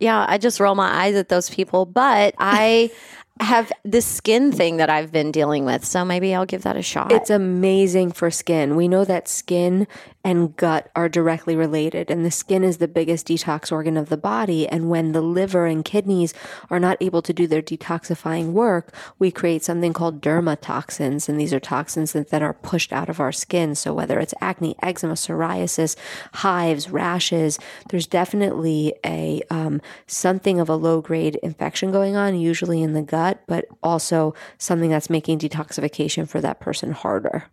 [0.00, 2.90] Yeah, I just roll my eyes at those people, but I
[3.40, 5.84] have this skin thing that I've been dealing with.
[5.84, 7.10] So maybe I'll give that a shot.
[7.10, 8.76] It's amazing for skin.
[8.76, 9.88] We know that skin
[10.26, 14.16] and gut are directly related, and the skin is the biggest detox organ of the
[14.16, 14.66] body.
[14.68, 16.32] And when the liver and kidneys
[16.70, 21.52] are not able to do their detoxifying work, we create something called dermatoxins, and these
[21.52, 23.74] are toxins that then are pushed out of our skin.
[23.74, 25.96] So whether it's acne, eczema, psoriasis,
[26.34, 27.58] hives, rashes,
[27.90, 33.02] there's definitely a um, something of a low grade infection going on, usually in the
[33.02, 37.44] gut, but also something that's making detoxification for that person harder.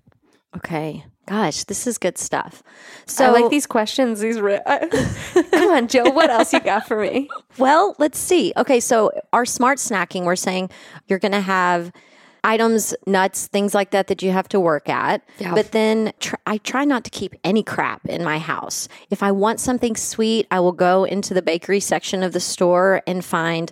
[0.55, 1.05] okay.
[1.27, 2.61] Gosh, this is good stuff.
[3.05, 4.19] So I like these questions.
[4.19, 6.09] These re- come on, Joe.
[6.09, 7.29] What else you got for me?
[7.57, 8.51] Well, let's see.
[8.57, 10.69] Okay, so our smart snacking, we're saying
[11.07, 11.91] you're going to have
[12.43, 15.21] items, nuts, things like that that you have to work at.
[15.37, 15.53] Yeah.
[15.53, 18.87] But then tr- I try not to keep any crap in my house.
[19.09, 23.03] If I want something sweet, I will go into the bakery section of the store
[23.05, 23.71] and find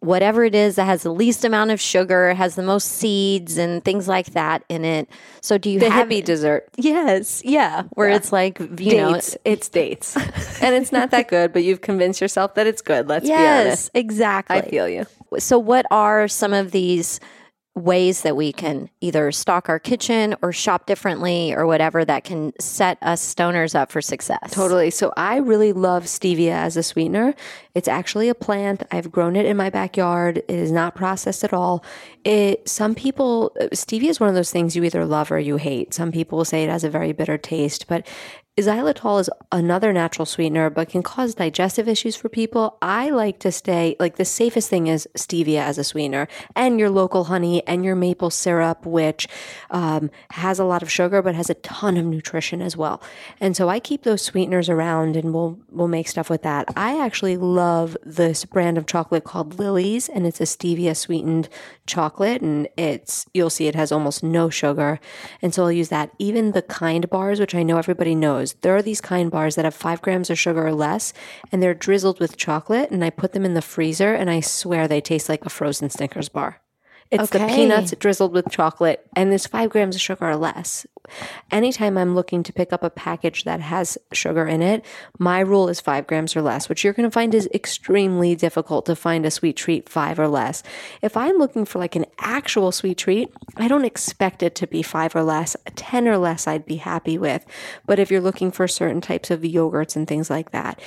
[0.00, 3.84] whatever it is that has the least amount of sugar, has the most seeds and
[3.84, 5.08] things like that in it.
[5.40, 6.68] So do you The have hippie dessert.
[6.76, 9.36] Yes, yeah, where it's like you know dates.
[9.44, 10.16] it's dates.
[10.62, 13.08] and it's not that good, but you've convinced yourself that it's good.
[13.08, 13.90] Let's be Yes, honest.
[13.94, 14.56] exactly.
[14.56, 15.06] I feel you.
[15.38, 17.18] So, what are some of these
[17.76, 22.52] ways that we can either stock our kitchen or shop differently or whatever that can
[22.58, 24.50] set us stoners up for success?
[24.50, 24.90] Totally.
[24.90, 27.34] So I really love stevia as a sweetener.
[27.74, 28.82] It's actually a plant.
[28.90, 30.38] I've grown it in my backyard.
[30.38, 31.84] It is not processed at all.
[32.24, 35.92] It some people stevia is one of those things you either love or you hate.
[35.92, 38.06] Some people say it has a very bitter taste, but
[38.56, 42.78] xylitol is another natural sweetener but can cause digestive issues for people.
[42.80, 46.88] I like to stay like the safest thing is stevia as a sweetener and your
[46.88, 49.28] local honey and your maple syrup which
[49.70, 53.02] um, has a lot of sugar but has a ton of nutrition as well.
[53.40, 56.66] And so I keep those sweeteners around and we'll we'll make stuff with that.
[56.76, 61.50] I actually love this brand of chocolate called Lily's and it's a stevia sweetened
[61.86, 64.98] chocolate and it's you'll see it has almost no sugar.
[65.42, 66.10] And so I'll use that.
[66.18, 69.64] Even the kind bars, which I know everybody knows, there are these kind bars that
[69.64, 71.12] have five grams of sugar or less
[71.52, 74.88] and they're drizzled with chocolate and I put them in the freezer and I swear
[74.88, 76.60] they taste like a frozen Snickers bar.
[77.10, 80.86] It's the peanuts drizzled with chocolate, and there's five grams of sugar or less.
[81.50, 84.84] Anytime I'm looking to pick up a package that has sugar in it,
[85.18, 88.86] my rule is five grams or less, which you're going to find is extremely difficult
[88.86, 90.62] to find a sweet treat five or less.
[91.02, 94.82] If I'm looking for like an actual sweet treat, I don't expect it to be
[94.82, 95.56] five or less.
[95.76, 97.44] 10 or less, I'd be happy with.
[97.86, 100.80] But if you're looking for certain types of yogurts and things like that,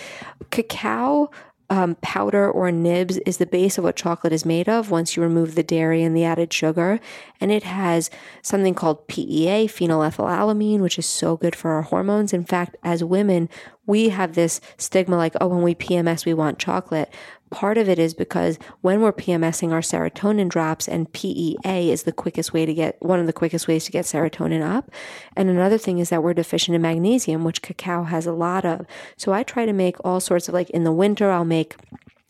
[0.52, 1.32] cacao
[1.70, 5.22] um, powder or nibs is the base of what chocolate is made of once you
[5.22, 7.00] remove the dairy and the added sugar.
[7.40, 8.10] And it has
[8.42, 12.34] something called PEA, phenylethylalamine, which is so good for our hormones.
[12.34, 13.50] In fact, as women,
[13.86, 17.14] we have this stigma like, oh, when we PMS, we want chocolate.
[17.52, 22.12] Part of it is because when we're PMSing, our serotonin drops, and PEA is the
[22.12, 24.92] quickest way to get one of the quickest ways to get serotonin up.
[25.36, 28.86] And another thing is that we're deficient in magnesium, which cacao has a lot of.
[29.18, 31.76] So I try to make all sorts of like in the winter, I'll make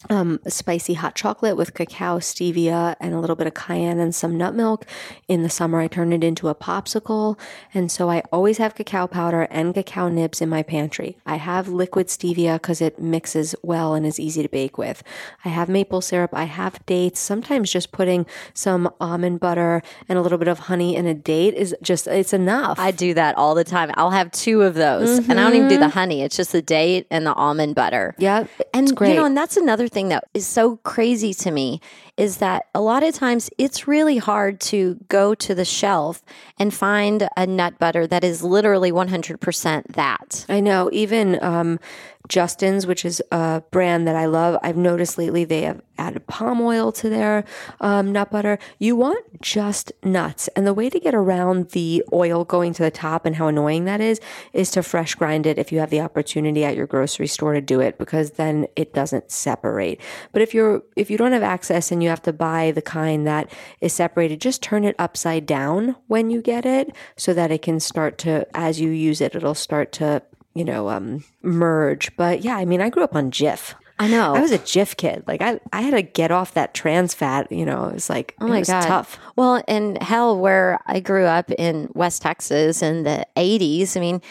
[0.10, 4.38] um, spicy hot chocolate with cacao, stevia, and a little bit of cayenne and some
[4.38, 4.86] nut milk.
[5.28, 7.38] In the summer, I turn it into a popsicle.
[7.74, 11.18] And so I always have cacao powder and cacao nibs in my pantry.
[11.26, 15.04] I have liquid stevia because it mixes well and is easy to bake with.
[15.44, 16.32] I have maple syrup.
[16.34, 17.20] I have dates.
[17.20, 21.56] Sometimes just putting some almond butter and a little bit of honey in a date
[21.56, 22.80] is just, it's enough.
[22.80, 23.92] I do that all the time.
[23.96, 25.82] I'll have two of those, and I don't even do Mm-hmm.
[25.82, 26.22] the honey.
[26.24, 28.16] It's just the date and the almond butter.
[28.18, 29.10] yeah, And it's great.
[29.10, 31.82] you know, and that's another thing that is so crazy to me
[32.18, 36.24] is that a lot of times it's really hard to go to the shelf
[36.58, 40.46] and find a nut butter that is literally 100% that.
[40.50, 40.90] I know.
[40.92, 41.80] Even um,
[42.30, 46.62] Justin's, which is a brand that I love, I've noticed lately they have added palm
[46.62, 47.44] oil to their
[47.82, 48.60] um, nut butter.
[48.78, 50.48] You want just nuts.
[50.50, 53.86] And the way to get around the oil going to the top and how annoying
[53.86, 54.22] that is,
[54.54, 57.62] is to fresh grind it if you have the opportunity at your grocery store to
[57.62, 60.00] do it, because then it doesn't separate.
[60.32, 63.26] But if you're, if you don't have access and you have to buy the kind
[63.26, 67.64] that is separated, just turn it upside down when you get it so that it
[67.64, 70.22] can start to, as you use it, it'll start to
[70.54, 72.16] you know, um, merge.
[72.16, 73.74] But yeah, I mean, I grew up on Jif.
[74.02, 74.34] I know.
[74.34, 75.26] I was a Jif kid.
[75.28, 77.52] Like I, I had to get off that trans fat.
[77.52, 78.84] You know, it was like, Oh it my was god!
[78.86, 79.20] tough.
[79.36, 84.22] Well, and hell, where I grew up in West Texas in the '80s, I mean,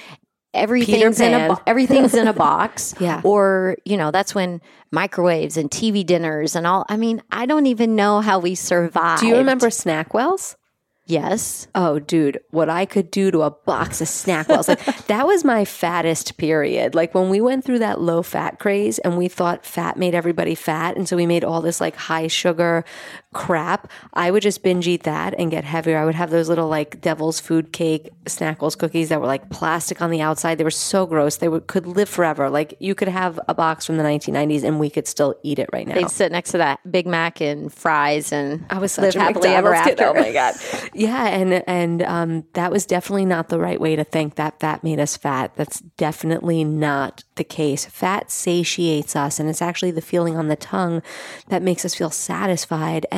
[0.55, 2.95] everything's in a bo- everything's in a box.
[2.99, 3.21] Yeah.
[3.25, 6.87] Or you know, that's when microwaves and TV dinners and all.
[6.89, 9.21] I mean, I don't even know how we survived.
[9.21, 10.57] Do you remember Snackwells?
[11.09, 11.69] Yes.
[11.75, 14.69] Oh, dude, what I could do to a box of Snackwells.
[14.69, 16.95] Like that was my fattest period.
[16.95, 20.55] Like when we went through that low fat craze and we thought fat made everybody
[20.55, 20.99] fat.
[20.99, 22.85] And so we made all this like high sugar
[23.35, 23.91] crap.
[24.15, 25.99] I would just binge eat that and get heavier.
[25.99, 30.01] I would have those little like devil's food cake Snackwells cookies that were like plastic
[30.01, 30.57] on the outside.
[30.57, 31.37] They were so gross.
[31.37, 32.49] They would, could live forever.
[32.49, 35.69] Like you could have a box from the 1990s and we could still eat it
[35.73, 35.95] right now.
[35.95, 39.21] They'd sit next to that Big Mac and fries and I was live such a
[39.21, 39.95] happily ever after.
[39.95, 40.03] kid.
[40.03, 40.55] Oh my god.
[40.95, 44.83] yeah, and and um, that was definitely not the right way to think that fat
[44.83, 45.55] made us fat.
[45.57, 47.85] That's definitely not the case.
[47.85, 51.03] Fat satiates us, and it's actually the feeling on the tongue
[51.49, 53.07] that makes us feel satisfied.
[53.11, 53.18] And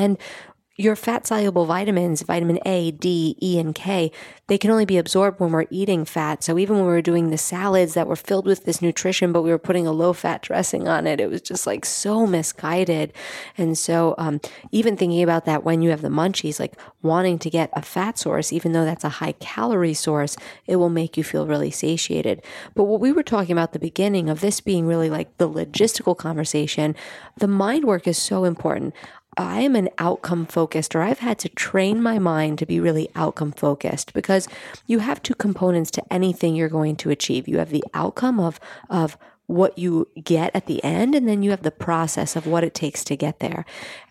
[0.81, 4.11] your fat soluble vitamins, vitamin A, D, E, and K,
[4.47, 6.43] they can only be absorbed when we're eating fat.
[6.43, 9.43] So even when we were doing the salads that were filled with this nutrition, but
[9.43, 13.13] we were putting a low fat dressing on it, it was just like so misguided.
[13.59, 14.41] And so um,
[14.73, 18.19] even thinking about that when you have the munchies, like wanting to get a fat
[18.19, 20.37] source, even though that's a high calorie source,
[20.67, 22.43] it will make you feel really satiated.
[22.75, 26.17] But what we were talking about the beginning of this being really like the logistical
[26.17, 26.97] conversation,
[27.37, 28.95] the mind work is so important.
[29.37, 33.09] I am an outcome focused, or I've had to train my mind to be really
[33.15, 34.49] outcome focused because
[34.87, 37.47] you have two components to anything you're going to achieve.
[37.47, 38.59] You have the outcome of,
[38.89, 39.17] of
[39.47, 42.75] what you get at the end, and then you have the process of what it
[42.75, 43.65] takes to get there.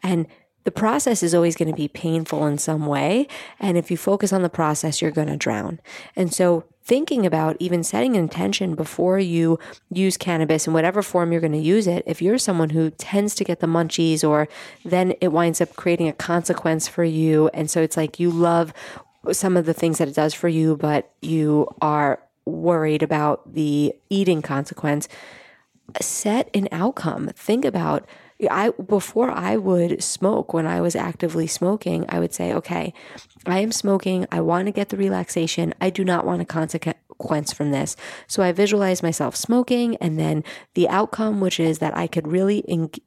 [0.03, 0.27] And
[0.65, 3.27] the process is always going to be painful in some way.
[3.59, 5.79] And if you focus on the process, you're going to drown.
[6.15, 9.59] And so, thinking about even setting an intention before you
[9.91, 13.35] use cannabis in whatever form you're going to use it, if you're someone who tends
[13.35, 14.47] to get the munchies, or
[14.83, 17.47] then it winds up creating a consequence for you.
[17.53, 18.73] And so, it's like you love
[19.31, 23.93] some of the things that it does for you, but you are worried about the
[24.09, 25.07] eating consequence
[26.01, 27.29] set an outcome.
[27.35, 28.07] Think about
[28.49, 32.93] I before I would smoke when I was actively smoking, I would say, okay,
[33.45, 34.25] I am smoking.
[34.31, 35.73] I want to get the relaxation.
[35.81, 37.97] I do not want a consequence from this.
[38.27, 42.63] So I visualize myself smoking and then the outcome which is that I could really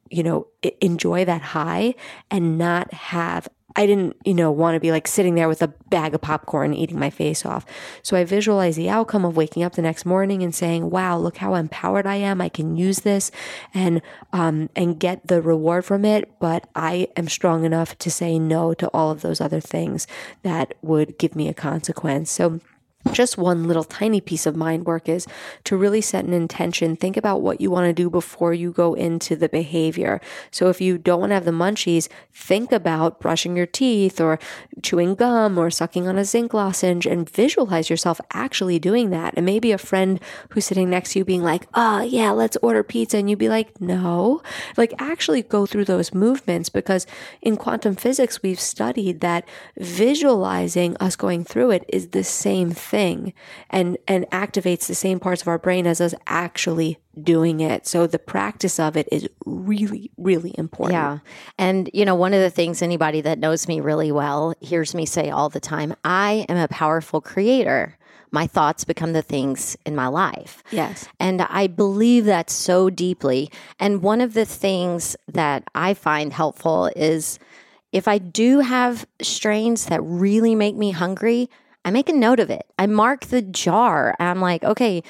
[0.09, 0.47] you know
[0.81, 1.95] enjoy that high
[2.29, 5.67] and not have I didn't, you know, want to be like sitting there with a
[5.89, 7.65] bag of popcorn eating my face off.
[8.03, 11.37] So I visualize the outcome of waking up the next morning and saying, "Wow, look
[11.37, 12.41] how empowered I am.
[12.41, 13.31] I can use this
[13.73, 14.01] and
[14.31, 18.73] um and get the reward from it, but I am strong enough to say no
[18.75, 20.07] to all of those other things
[20.43, 22.59] that would give me a consequence." So
[23.11, 25.27] just one little tiny piece of mind work is
[25.65, 26.95] to really set an intention.
[26.95, 30.21] Think about what you want to do before you go into the behavior.
[30.51, 34.39] So if you don't want to have the munchies, think about brushing your teeth or
[34.81, 39.33] chewing gum or sucking on a zinc lozenge and visualize yourself actually doing that.
[39.35, 42.83] And maybe a friend who's sitting next to you being like, oh, yeah, let's order
[42.83, 43.17] pizza.
[43.17, 44.41] And you'd be like, no.
[44.77, 47.05] Like actually go through those movements because
[47.41, 49.47] in quantum physics, we've studied that
[49.77, 53.33] visualizing us going through it is the same thing and
[53.69, 57.85] and activates the same parts of our brain as us actually doing it.
[57.85, 60.93] So the practice of it is really really important.
[60.93, 61.19] Yeah.
[61.57, 65.05] And, you know, one of the things anybody that knows me really well hears me
[65.05, 67.97] say all the time I am a powerful creator.
[68.31, 70.63] My thoughts become the things in my life.
[70.71, 71.07] Yes.
[71.19, 73.51] And I believe that so deeply.
[73.79, 77.37] And one of the things that I find helpful is
[77.91, 81.47] if I do have strains that really make me hungry,
[81.85, 82.65] I make a note of it.
[82.79, 84.15] I mark the jar.
[84.19, 85.03] I'm like, okay,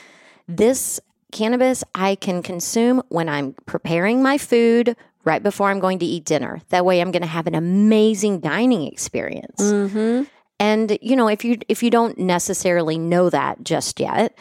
[0.48, 1.00] this
[1.32, 6.26] cannabis I can consume when I'm preparing my food right before I'm going to eat
[6.26, 6.62] dinner.
[6.70, 9.62] That way I'm going to have an amazing dining experience.
[9.62, 10.24] Mm-hmm.
[10.60, 14.38] And you know, if you if you don't necessarily know that just yet,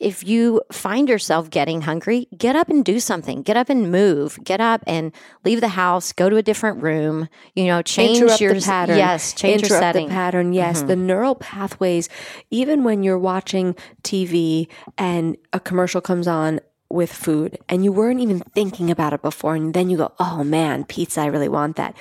[0.00, 3.42] if you find yourself getting hungry, get up and do something.
[3.42, 4.38] Get up and move.
[4.44, 5.12] Get up and
[5.44, 6.12] leave the house.
[6.12, 7.28] Go to a different room.
[7.54, 8.96] You know, change interrupt your the pattern.
[8.96, 10.06] Yes, change interrupt your setting.
[10.06, 10.14] Mm-hmm.
[10.14, 10.52] the pattern.
[10.52, 12.08] Yes, the neural pathways.
[12.50, 18.20] Even when you're watching TV and a commercial comes on with food and you weren't
[18.20, 21.20] even thinking about it before, and then you go, "Oh man, pizza!
[21.20, 21.94] I really want that."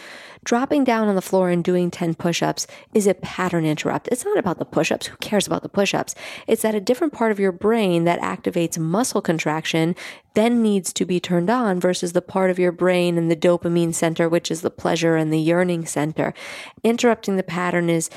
[0.48, 4.08] Dropping down on the floor and doing 10 push ups is a pattern interrupt.
[4.08, 5.08] It's not about the push ups.
[5.08, 6.16] Who cares about the push ups?
[6.48, 9.94] It's that a different part of your brain that activates muscle contraction
[10.36, 13.94] then needs to be turned on versus the part of your brain and the dopamine
[13.94, 16.34] center, which is the pleasure and the yearning center.
[16.82, 18.10] Interrupting the pattern is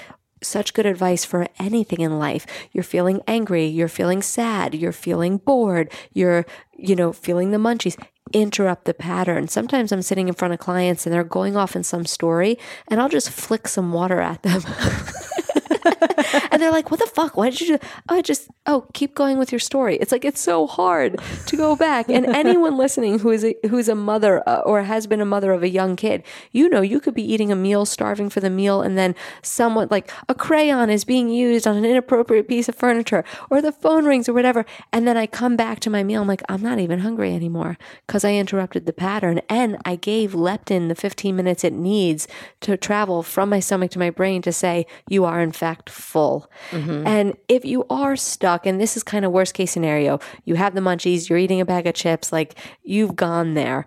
[0.42, 2.46] such good advice for anything in life.
[2.72, 8.00] You're feeling angry, you're feeling sad, you're feeling bored, you're, you know, feeling the munchies.
[8.32, 9.48] Interrupt the pattern.
[9.48, 13.00] Sometimes I'm sitting in front of clients and they're going off in some story and
[13.00, 14.62] I'll just flick some water at them.
[16.60, 17.38] and they're like, "What the fuck?
[17.38, 19.96] Why did you do?" Oh, I just oh, keep going with your story.
[19.96, 22.10] It's like it's so hard to go back.
[22.10, 25.52] And anyone listening who is a, who's a mother uh, or has been a mother
[25.52, 28.50] of a young kid, you know, you could be eating a meal, starving for the
[28.50, 32.74] meal, and then someone like a crayon is being used on an inappropriate piece of
[32.74, 36.20] furniture, or the phone rings, or whatever, and then I come back to my meal.
[36.20, 40.32] I'm like, I'm not even hungry anymore because I interrupted the pattern, and I gave
[40.32, 42.28] leptin the 15 minutes it needs
[42.60, 46.49] to travel from my stomach to my brain to say you are in fact full.
[46.70, 47.06] Mm-hmm.
[47.06, 50.74] And if you are stuck, and this is kind of worst case scenario, you have
[50.74, 53.86] the munchies, you're eating a bag of chips, like you've gone there,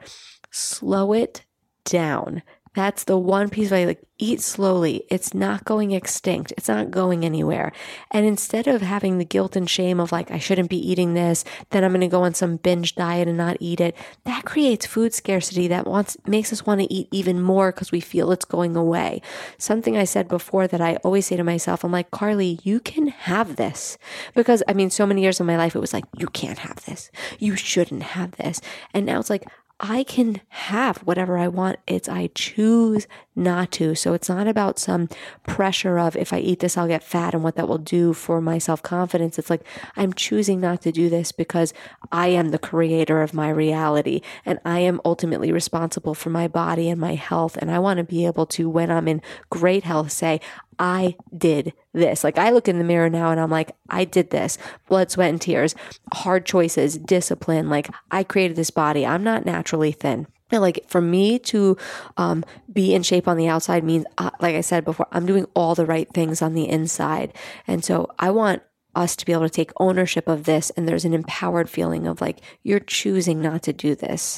[0.52, 1.44] slow it
[1.86, 2.44] down.
[2.76, 5.04] That's the one piece of like eat slowly.
[5.10, 6.54] It's not going extinct.
[6.58, 7.72] It's not going anywhere.
[8.12, 11.44] And instead of having the guilt and shame of like, I shouldn't be eating this,
[11.72, 14.86] then I'm going to go on some binge diet and not eat it, that creates
[14.86, 18.46] food scarcity that wants, makes us want to eat even more because we feel it's
[18.46, 19.22] going away.
[19.58, 23.08] Something I said before that I always say to myself, I'm like, Carly, you can
[23.08, 23.98] have this.
[24.36, 26.86] Because I mean, so many years of my life, it was like, you can't have
[26.86, 27.12] this.
[27.40, 28.62] You shouldn't have this.
[28.94, 29.44] And now it's like,
[29.86, 31.78] I can have whatever I want.
[31.88, 33.06] It's I choose
[33.36, 33.96] not to.
[33.96, 35.10] So it's not about some
[35.48, 38.42] pressure of if I eat this, I'll get fat and what that will do for
[38.42, 39.40] my self confidence.
[39.40, 39.66] It's like
[39.96, 41.74] I'm choosing not to do this because
[42.12, 46.90] I am the creator of my reality and I am ultimately responsible for my body
[46.90, 47.58] and my health.
[47.58, 50.40] And I want to be able to, when I'm in great health, say,
[50.80, 52.24] I did this.
[52.24, 54.58] Like I look in the mirror now and I'm like, I did this.
[54.88, 55.76] Blood, sweat, and tears,
[56.14, 57.70] hard choices, discipline.
[57.70, 59.06] Like I created this body.
[59.06, 60.28] I'm not naturally thin.
[60.62, 61.78] Like for me to
[62.18, 65.46] um, be in shape on the outside means, uh, like I said before, I'm doing
[65.56, 67.34] all the right things on the inside.
[67.68, 68.62] And so I want
[68.96, 70.70] us to be able to take ownership of this.
[70.72, 74.38] And there's an empowered feeling of like, you're choosing not to do this.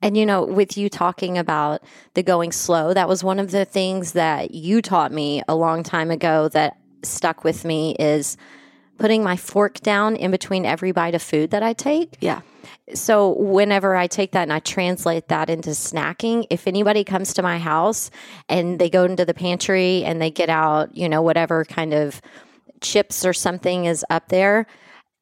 [0.00, 1.82] And you know, with you talking about
[2.14, 5.82] the going slow, that was one of the things that you taught me a long
[5.82, 8.36] time ago that stuck with me is
[8.98, 12.16] putting my fork down in between every bite of food that I take.
[12.20, 12.40] Yeah.
[12.94, 17.42] So whenever I take that and I translate that into snacking, if anybody comes to
[17.42, 18.10] my house
[18.48, 22.20] and they go into the pantry and they get out, you know, whatever kind of
[22.80, 24.66] chips or something is up there,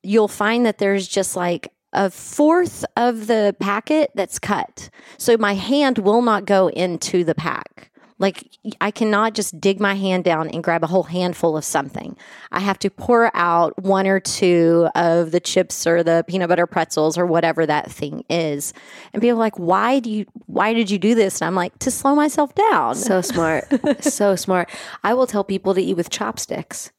[0.03, 4.91] you'll find that there's just like a fourth of the packet that's cut.
[5.19, 7.91] So my hand will not go into the pack.
[8.19, 8.49] Like
[8.81, 12.17] I cannot just dig my hand down and grab a whole handful of something.
[12.51, 16.67] I have to pour out one or two of the chips or the peanut butter
[16.67, 18.73] pretzels or whatever that thing is.
[19.13, 21.79] And people are like, "Why do you why did you do this?" And I'm like,
[21.81, 23.67] "To slow myself down." So smart.
[24.01, 24.71] so smart.
[25.05, 26.91] I will tell people to eat with chopsticks.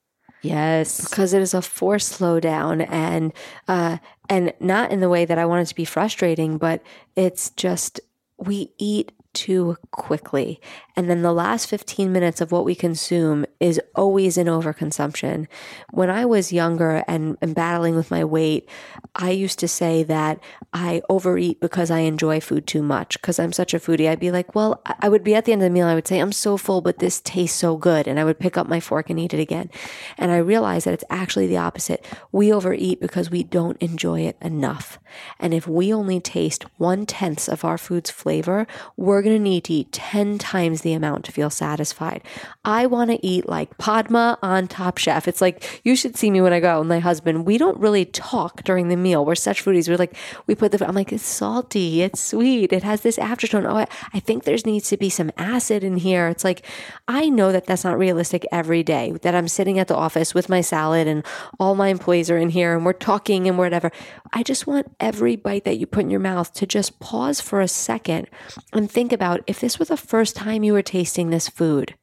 [0.44, 1.10] yes.
[1.10, 3.34] because it is a forced slowdown and
[3.68, 3.98] uh,
[4.30, 6.84] and not in the way that I want it to be frustrating, but
[7.16, 8.00] it's just
[8.38, 10.60] we eat too quickly.
[10.96, 15.48] And then the last 15 minutes of what we consume is always in overconsumption.
[15.92, 18.68] When I was younger and, and battling with my weight,
[19.16, 20.40] I used to say that
[20.74, 23.22] I overeat because I enjoy food too much.
[23.22, 25.54] Because I'm such a foodie, I'd be like, well, I I would be at the
[25.54, 28.10] end of the meal, I would say, I'm so full, but this tastes so good.
[28.10, 29.70] And I would pick up my fork and eat it again.
[30.18, 32.06] And I realized that it's actually the opposite.
[32.34, 35.00] We overeat because we don't enjoy it enough.
[35.40, 38.68] And if we only taste one tenth of our food's flavor,
[38.98, 42.24] we're going to need to eat 10 times the amount to feel satisfied.
[42.66, 45.28] I want to eat like Padma on Top Chef.
[45.28, 47.46] It's like, you should see me when I go out with my husband.
[47.46, 49.26] We don't really talk during the meal.
[49.26, 49.90] We're such foodies.
[49.90, 50.16] We're like,
[50.48, 53.66] we put the, I'm like, it's salty, it's sweet, it has this aftertone.
[53.70, 56.28] Oh, I, I think there's needs to be some acid in here.
[56.28, 56.66] It's like,
[57.08, 60.50] I know that that's not realistic every day, that I'm sitting at the office with
[60.50, 61.26] my salad and
[61.60, 63.92] all my employees are in here and we're talking and whatever.
[64.34, 67.62] I just want every bite that you put in your mouth to just pause for
[67.62, 68.28] a second
[68.74, 71.96] and think about if this were the first time you were tasting this food,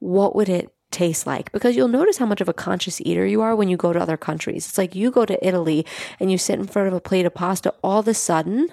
[0.00, 1.52] what would it taste like?
[1.52, 4.00] Because you'll notice how much of a conscious eater you are when you go to
[4.00, 4.66] other countries.
[4.66, 5.86] It's like you go to Italy
[6.18, 8.68] and you sit in front of a plate of pasta, all of a sudden,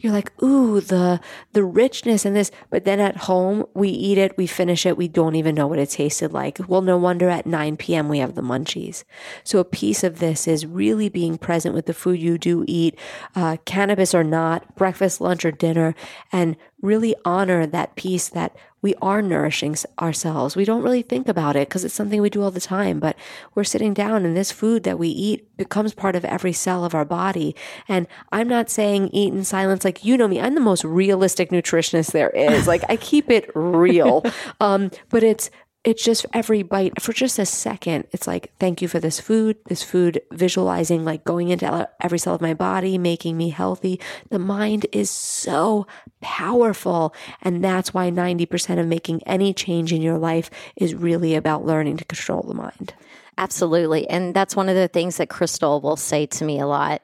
[0.00, 1.20] you're like, ooh, the
[1.52, 2.50] the richness and this.
[2.70, 5.78] But then at home, we eat it, we finish it, we don't even know what
[5.78, 6.58] it tasted like.
[6.66, 8.08] Well, no wonder at 9 p.m.
[8.08, 9.04] we have the munchies.
[9.44, 12.98] So a piece of this is really being present with the food you do eat,
[13.36, 15.94] uh, cannabis or not, breakfast, lunch, or dinner,
[16.32, 18.54] and really honor that piece that
[18.84, 20.56] we are nourishing ourselves.
[20.56, 23.16] We don't really think about it because it's something we do all the time, but
[23.54, 26.94] we're sitting down and this food that we eat becomes part of every cell of
[26.94, 27.56] our body.
[27.88, 30.38] And I'm not saying eat in silence like you know me.
[30.38, 32.66] I'm the most realistic nutritionist there is.
[32.66, 34.22] Like I keep it real.
[34.60, 35.50] um, but it's
[35.84, 38.06] it's just every bite for just a second.
[38.10, 42.34] It's like, thank you for this food, this food visualizing, like going into every cell
[42.34, 44.00] of my body, making me healthy.
[44.30, 45.86] The mind is so
[46.22, 47.14] powerful.
[47.42, 51.98] And that's why 90% of making any change in your life is really about learning
[51.98, 52.94] to control the mind.
[53.36, 54.08] Absolutely.
[54.08, 57.02] And that's one of the things that Crystal will say to me a lot.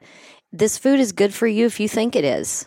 [0.51, 2.65] This food is good for you if you think it is.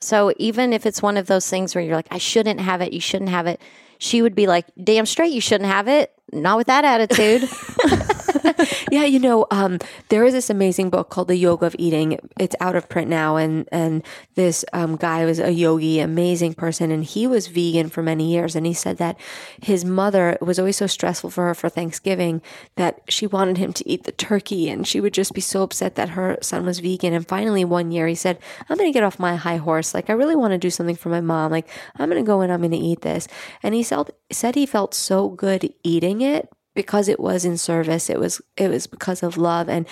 [0.00, 2.92] So even if it's one of those things where you're like, I shouldn't have it,
[2.92, 3.60] you shouldn't have it,
[3.98, 6.12] she would be like, damn straight, you shouldn't have it.
[6.32, 7.48] Not with that attitude.
[8.90, 9.78] yeah, you know, um,
[10.08, 12.18] there is this amazing book called The Yoga of Eating.
[12.38, 14.02] It's out of print now, and and
[14.34, 18.56] this um, guy was a yogi, amazing person, and he was vegan for many years.
[18.56, 19.18] And he said that
[19.62, 22.42] his mother was always so stressful for her for Thanksgiving
[22.76, 25.94] that she wanted him to eat the turkey, and she would just be so upset
[25.94, 27.12] that her son was vegan.
[27.12, 29.94] And finally, one year, he said, "I'm going to get off my high horse.
[29.94, 31.50] Like, I really want to do something for my mom.
[31.50, 33.28] Like, I'm going to go and I'm going to eat this."
[33.62, 38.08] And he felt said he felt so good eating it because it was in service
[38.08, 39.68] it was it was because of love.
[39.68, 39.86] And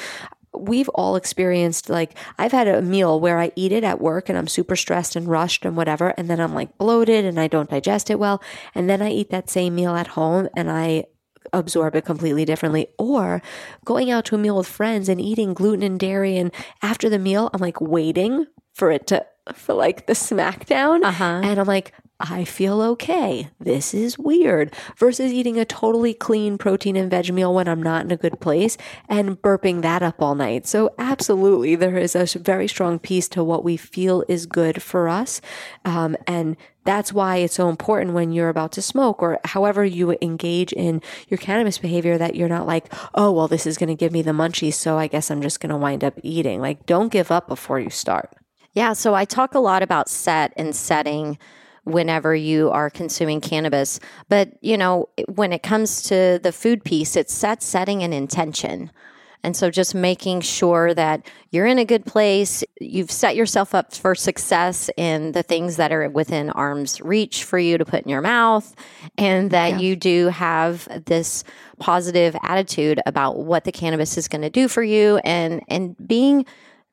[0.53, 4.39] we've all experienced like I've had a meal where I eat it at work and
[4.39, 7.71] I'm super stressed and rushed and whatever and then I'm like bloated and I don't
[7.71, 8.41] digest it well.
[8.75, 11.07] And then I eat that same meal at home and I
[11.53, 12.89] absorb it completely differently.
[12.99, 13.43] Or
[13.85, 17.19] going out to a meal with friends and eating gluten and dairy and after the
[17.19, 21.03] meal I'm like waiting for it to for like the smackdown.
[21.05, 21.41] Uh-huh.
[21.43, 21.93] and I'm like
[22.31, 23.51] I feel okay.
[23.61, 24.75] This is weird.
[24.97, 28.41] Versus eating a totally clean protein and veg meal when I'm not in a good
[28.41, 30.67] place and burping that up all night.
[30.67, 35.09] So, absolutely, there is a very strong piece to what we feel is good for
[35.09, 35.43] us.
[35.85, 40.17] Um, and that's why it's so important when you're about to smoke or however you
[40.23, 43.95] engage in your cannabis behavior that you're not like, oh, well, this is going to
[43.95, 44.75] give me the munchies.
[44.75, 46.61] So I guess I'm just going to wind up eating.
[46.61, 48.35] Like, don't give up before you start.
[48.73, 51.39] Yeah, so I talk a lot about set and setting
[51.85, 54.01] whenever you are consuming cannabis.
[54.29, 58.91] But, you know, when it comes to the food piece, it's set, setting, an intention.
[59.43, 63.93] And so just making sure that you're in a good place, you've set yourself up
[63.95, 68.09] for success in the things that are within arm's reach for you to put in
[68.09, 68.75] your mouth,
[69.19, 69.79] and that Yeah.
[69.81, 71.45] you do have this
[71.79, 76.47] positive attitude about what the cannabis is going to do for you and and being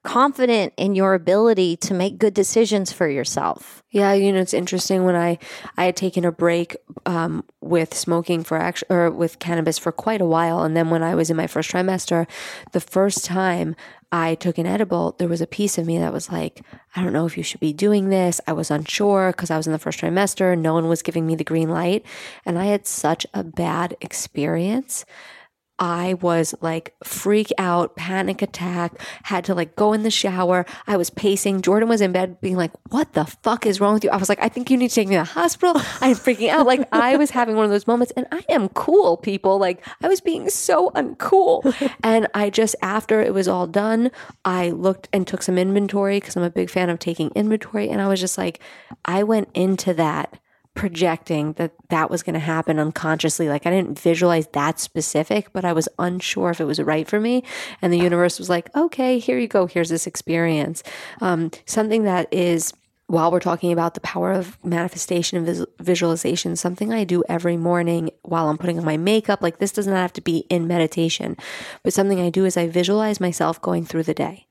[0.04, 3.84] confident in your ability to make good decisions for yourself.
[3.92, 5.38] Yeah, you know, it's interesting when I
[5.78, 6.76] I had taken a break
[7.06, 11.04] um, with smoking for actually or with cannabis for quite a while, and then when
[11.04, 12.28] I was in my first trimester,
[12.72, 13.76] the first time
[14.12, 16.62] I took an edible, there was a piece of me that was like,
[16.96, 18.42] I don't know if you should be doing this.
[18.46, 20.58] I was unsure because I was in the first trimester.
[20.58, 22.06] No one was giving me the green light,
[22.46, 25.06] and I had such a bad experience.
[25.82, 30.64] I was like freak out, panic attack, had to like go in the shower.
[30.86, 31.64] I was pacing.
[31.64, 34.12] Jordan was in bed being like, What the fuck is wrong with you?
[34.12, 35.74] I was like, I think you need to take me to the hospital.
[36.00, 36.68] I'm freaking out.
[36.68, 39.58] Like I was having one of those moments and I am cool, people.
[39.58, 41.74] Like I was being so uncool.
[42.04, 44.12] and I just, after it was all done,
[44.46, 47.90] I looked and took some inventory because I'm a big fan of taking inventory.
[47.90, 48.60] And I was just like,
[49.06, 50.38] I went into that
[50.74, 53.50] projecting that that was going to happen unconsciously.
[53.50, 57.20] Like I didn't visualize that specific, but I was unsure if it was right for
[57.20, 57.44] me.
[57.82, 59.66] And the universe was like, okay, here you go.
[59.66, 60.82] Here's this experience.
[61.20, 62.74] Um, something that is
[63.12, 67.58] while we're talking about the power of manifestation and vis- visualization, something I do every
[67.58, 70.66] morning while I'm putting on my makeup, like this does not have to be in
[70.66, 71.36] meditation,
[71.84, 74.48] but something I do is I visualize myself going through the day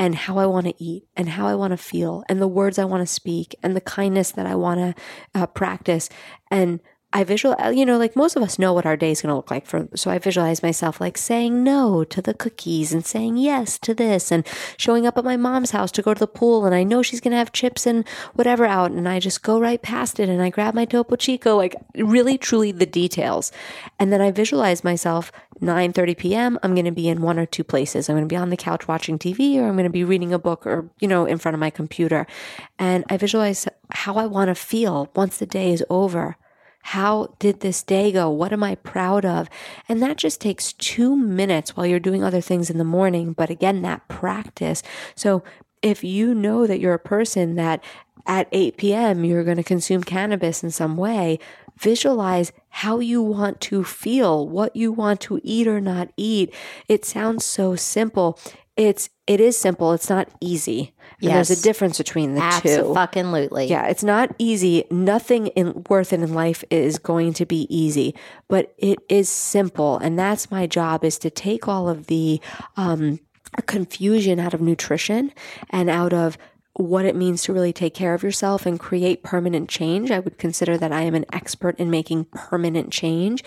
[0.00, 2.78] and how I want to eat and how I want to feel and the words
[2.78, 5.02] I want to speak and the kindness that I want to
[5.38, 6.08] uh, practice.
[6.50, 6.80] And
[7.12, 9.30] I visualize, uh, you know, like most of us know what our day is going
[9.30, 9.66] to look like.
[9.66, 13.94] For, so I visualize myself like saying no to the cookies and saying yes to
[13.94, 14.46] this and
[14.76, 16.64] showing up at my mom's house to go to the pool.
[16.64, 18.92] And I know she's going to have chips and whatever out.
[18.92, 22.38] And I just go right past it and I grab my Topo Chico, like really,
[22.38, 23.50] truly the details.
[23.98, 26.58] And then I visualize myself 9 30 p.m.
[26.62, 28.08] I'm going to be in one or two places.
[28.08, 30.32] I'm going to be on the couch watching TV or I'm going to be reading
[30.32, 32.28] a book or, you know, in front of my computer.
[32.78, 36.36] And I visualize how I want to feel once the day is over.
[36.82, 38.30] How did this day go?
[38.30, 39.48] What am I proud of?
[39.88, 43.32] And that just takes two minutes while you're doing other things in the morning.
[43.32, 44.82] But again, that practice.
[45.14, 45.42] So
[45.82, 47.82] if you know that you're a person that
[48.26, 49.24] at 8 p.m.
[49.24, 51.38] you're going to consume cannabis in some way,
[51.78, 56.54] visualize how you want to feel, what you want to eat or not eat.
[56.88, 58.38] It sounds so simple.
[58.80, 59.92] It's it is simple.
[59.92, 60.94] It's not easy.
[61.20, 62.94] And there's a difference between the two.
[62.94, 63.66] Fucking Absolutely.
[63.66, 64.84] Yeah, it's not easy.
[64.90, 68.14] Nothing in worth it in life is going to be easy,
[68.48, 72.40] but it is simple, and that's my job: is to take all of the
[72.78, 73.20] um,
[73.66, 75.30] confusion out of nutrition
[75.68, 76.38] and out of
[76.74, 80.10] what it means to really take care of yourself and create permanent change.
[80.10, 83.42] I would consider that I am an expert in making permanent change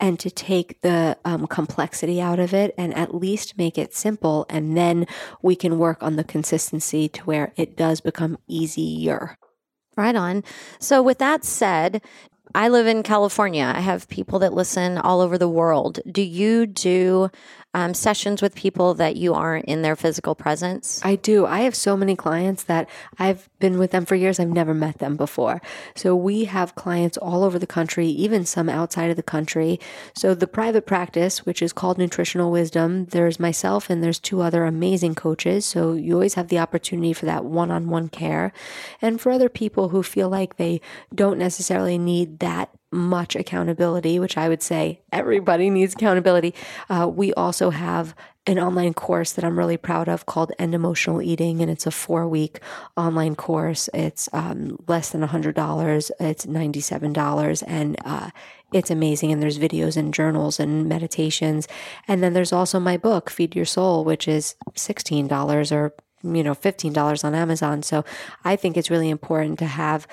[0.00, 4.46] and to take the um, complexity out of it and at least make it simple.
[4.48, 5.06] And then
[5.42, 9.36] we can work on the consistency to where it does become easier.
[9.96, 10.44] Right on.
[10.78, 12.00] So, with that said,
[12.54, 13.72] I live in California.
[13.74, 15.98] I have people that listen all over the world.
[16.10, 17.30] Do you do
[17.74, 21.00] um, sessions with people that you aren't in their physical presence?
[21.04, 21.46] I do.
[21.46, 22.88] I have so many clients that
[23.18, 24.40] I've been with them for years.
[24.40, 25.60] I've never met them before.
[25.94, 29.78] So we have clients all over the country, even some outside of the country.
[30.14, 34.64] So the private practice, which is called Nutritional Wisdom, there's myself and there's two other
[34.64, 35.66] amazing coaches.
[35.66, 38.52] So you always have the opportunity for that one on one care.
[39.02, 40.80] And for other people who feel like they
[41.14, 46.54] don't necessarily need that much accountability, which I would say everybody needs accountability.
[46.88, 48.14] Uh, we also have
[48.46, 51.90] an online course that I'm really proud of called End Emotional Eating, and it's a
[51.90, 52.60] four week
[52.96, 53.90] online course.
[53.92, 58.30] It's um, less than $100, it's $97, and uh,
[58.72, 59.32] it's amazing.
[59.32, 61.68] And there's videos and journals and meditations.
[62.06, 66.54] And then there's also my book, Feed Your Soul, which is $16 or you know
[66.54, 67.82] $15 on Amazon.
[67.82, 68.04] So
[68.44, 70.08] I think it's really important to have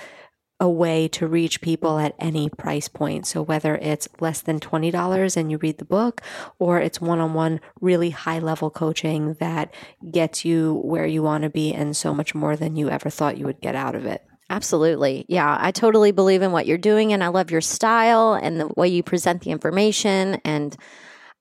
[0.59, 3.27] a way to reach people at any price point.
[3.27, 6.21] So whether it's less than $20 and you read the book
[6.59, 9.73] or it's one-on-one really high level coaching that
[10.11, 13.37] gets you where you want to be and so much more than you ever thought
[13.37, 14.25] you would get out of it.
[14.49, 15.25] Absolutely.
[15.27, 18.67] Yeah, I totally believe in what you're doing and I love your style and the
[18.77, 20.75] way you present the information and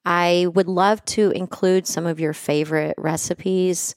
[0.05, 3.95] I would love to include some of your favorite recipes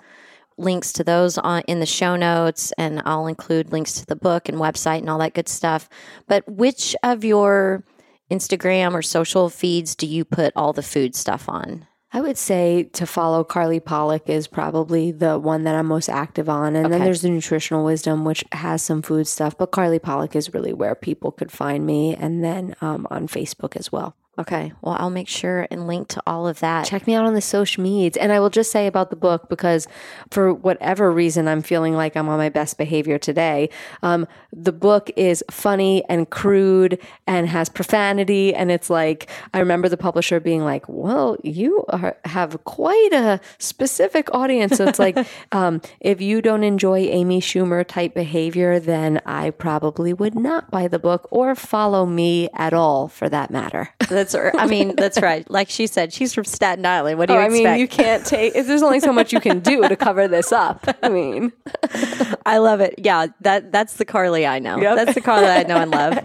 [0.58, 4.50] links to those on in the show notes and I'll include links to the book
[4.50, 5.90] and website and all that good stuff.
[6.28, 7.84] But which of your
[8.32, 11.88] Instagram or social feeds do you put all the food stuff on?
[12.14, 16.48] I would say to follow Carly Pollack is probably the one that I'm most active
[16.48, 16.76] on.
[16.76, 16.96] And okay.
[16.96, 20.74] then there's the Nutritional Wisdom, which has some food stuff, but Carly Pollack is really
[20.74, 22.16] where people could find me.
[22.16, 24.16] And then um, on Facebook as well.
[24.40, 24.72] Okay.
[24.82, 26.86] Well, I'll make sure and link to all of that.
[26.86, 28.18] Check me out on the social medias.
[28.18, 29.88] And I will just say about the book, because
[30.30, 33.70] for whatever reason, I'm feeling like I'm on my best behavior today.
[34.04, 38.54] Um, the book is funny and crude and has profanity.
[38.54, 43.40] And it's like, I remember the publisher being like, well, you are, have quite a
[43.58, 44.78] specific audience.
[44.78, 45.18] So it's like,
[45.52, 50.88] um, if you don't enjoy Amy Schumer type behavior, then I probably would not buy
[50.88, 53.90] the book or follow me at all for that matter.
[54.08, 55.50] That's I mean, that's right.
[55.50, 57.18] Like she said, she's from Staten Island.
[57.18, 57.68] What do oh, you oh, expect?
[57.68, 58.54] I mean, you can't take.
[58.54, 60.86] There's only so much you can do to cover this up.
[61.04, 61.52] I mean,
[62.46, 62.96] I love it.
[62.98, 64.80] Yeah, that that's the Carly I know.
[64.80, 64.96] Yep.
[64.96, 66.20] That's the Carly I know and love.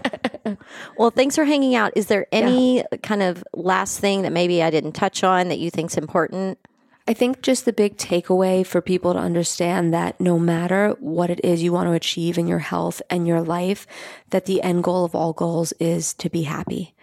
[0.97, 1.93] Well, thanks for hanging out.
[1.95, 2.83] Is there any yeah.
[3.01, 6.59] kind of last thing that maybe I didn't touch on that you think's important?
[7.05, 11.41] I think just the big takeaway for people to understand that no matter what it
[11.43, 13.85] is you want to achieve in your health and your life,
[14.29, 16.95] that the end goal of all goals is to be happy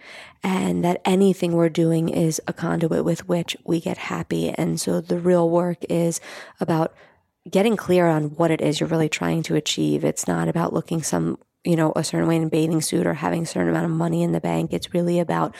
[0.43, 4.49] and that anything we're doing is a conduit with which we get happy.
[4.49, 6.19] And so the real work is
[6.59, 6.95] about
[7.47, 10.03] getting clear on what it is you're really trying to achieve.
[10.03, 13.13] It's not about looking some you know, a certain way in a bathing suit or
[13.13, 14.73] having a certain amount of money in the bank.
[14.73, 15.55] It's really about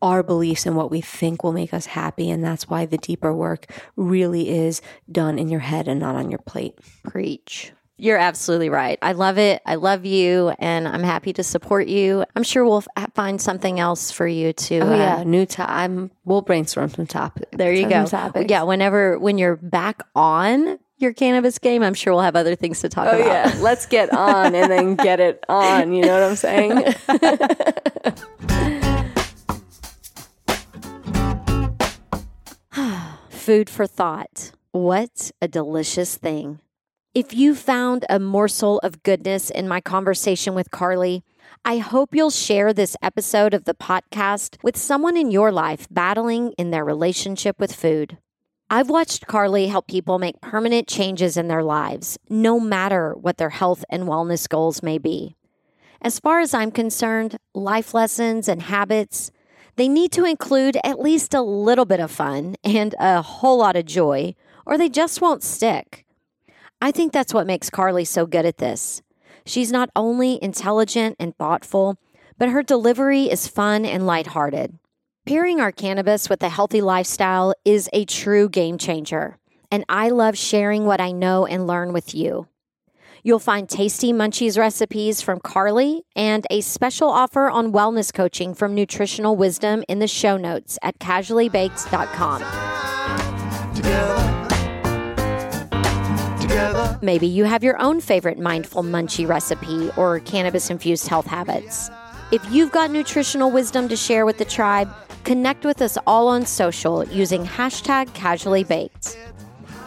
[0.00, 2.30] our beliefs and what we think will make us happy.
[2.30, 3.66] And that's why the deeper work
[3.96, 4.80] really is
[5.10, 6.78] done in your head and not on your plate.
[7.04, 7.72] Preach.
[7.98, 8.98] You're absolutely right.
[9.00, 9.62] I love it.
[9.64, 12.24] I love you, and I'm happy to support you.
[12.34, 14.78] I'm sure we'll f- find something else for you to.
[14.80, 15.68] Oh uh, yeah, new top.
[15.70, 16.10] I'm.
[16.24, 17.50] We'll brainstorm some topics.
[17.52, 18.04] There you go.
[18.06, 18.50] Topics.
[18.50, 22.80] Yeah, whenever when you're back on your cannabis game, I'm sure we'll have other things
[22.80, 23.20] to talk about.
[23.20, 23.54] oh, about.
[23.54, 25.92] yeah, let's get on and then get it on.
[25.92, 26.94] You know what I'm saying?
[33.42, 34.52] Food for thought.
[34.70, 36.60] What a delicious thing.
[37.12, 41.24] If you found a morsel of goodness in my conversation with Carly,
[41.64, 46.52] I hope you'll share this episode of the podcast with someone in your life battling
[46.52, 48.16] in their relationship with food.
[48.70, 53.50] I've watched Carly help people make permanent changes in their lives, no matter what their
[53.50, 55.34] health and wellness goals may be.
[56.00, 59.32] As far as I'm concerned, life lessons and habits
[59.76, 63.76] they need to include at least a little bit of fun and a whole lot
[63.76, 64.34] of joy,
[64.66, 66.04] or they just won't stick.
[66.80, 69.02] I think that's what makes Carly so good at this.
[69.46, 71.96] She's not only intelligent and thoughtful,
[72.38, 74.78] but her delivery is fun and lighthearted.
[75.24, 79.38] Pairing our cannabis with a healthy lifestyle is a true game changer,
[79.70, 82.48] and I love sharing what I know and learn with you.
[83.24, 88.74] You'll find tasty munchies recipes from Carly and a special offer on wellness coaching from
[88.74, 92.40] Nutritional Wisdom in the show notes at casuallybaked.com.
[93.76, 94.48] Together.
[96.40, 96.98] together.
[97.00, 101.90] Maybe you have your own favorite mindful munchie recipe or cannabis infused health habits.
[102.32, 104.92] If you've got nutritional wisdom to share with the tribe,
[105.22, 109.16] connect with us all on social using hashtag casuallybaked.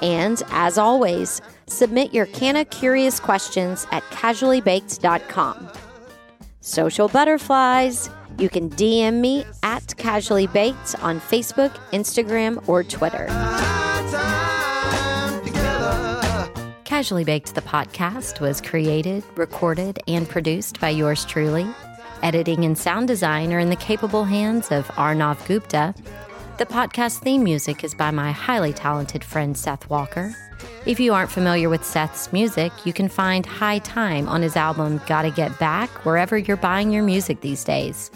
[0.02, 5.70] And as always, submit your Canna Curious questions at casuallybaked.com.
[6.61, 13.28] Social butterflies, you can DM me at Casually Baked on Facebook, Instagram, or Twitter.
[16.84, 21.68] Casually Baked, the podcast, was created, recorded, and produced by yours truly.
[22.24, 25.93] Editing and sound design are in the capable hands of Arnav Gupta.
[26.58, 30.34] The podcast theme music is by my highly talented friend Seth Walker.
[30.86, 35.01] If you aren't familiar with Seth's music, you can find High Time on his album
[35.06, 38.10] Gotta Get Back wherever you're buying your music these days.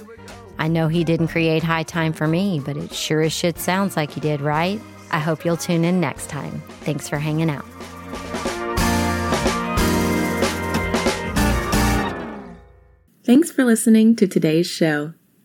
[0.57, 3.97] I know he didn't create High Time for me, but it sure as shit sounds
[3.97, 4.79] like he did, right?
[5.11, 6.63] I hope you'll tune in next time.
[6.79, 7.65] Thanks for hanging out.
[13.25, 15.13] Thanks for listening to today's show.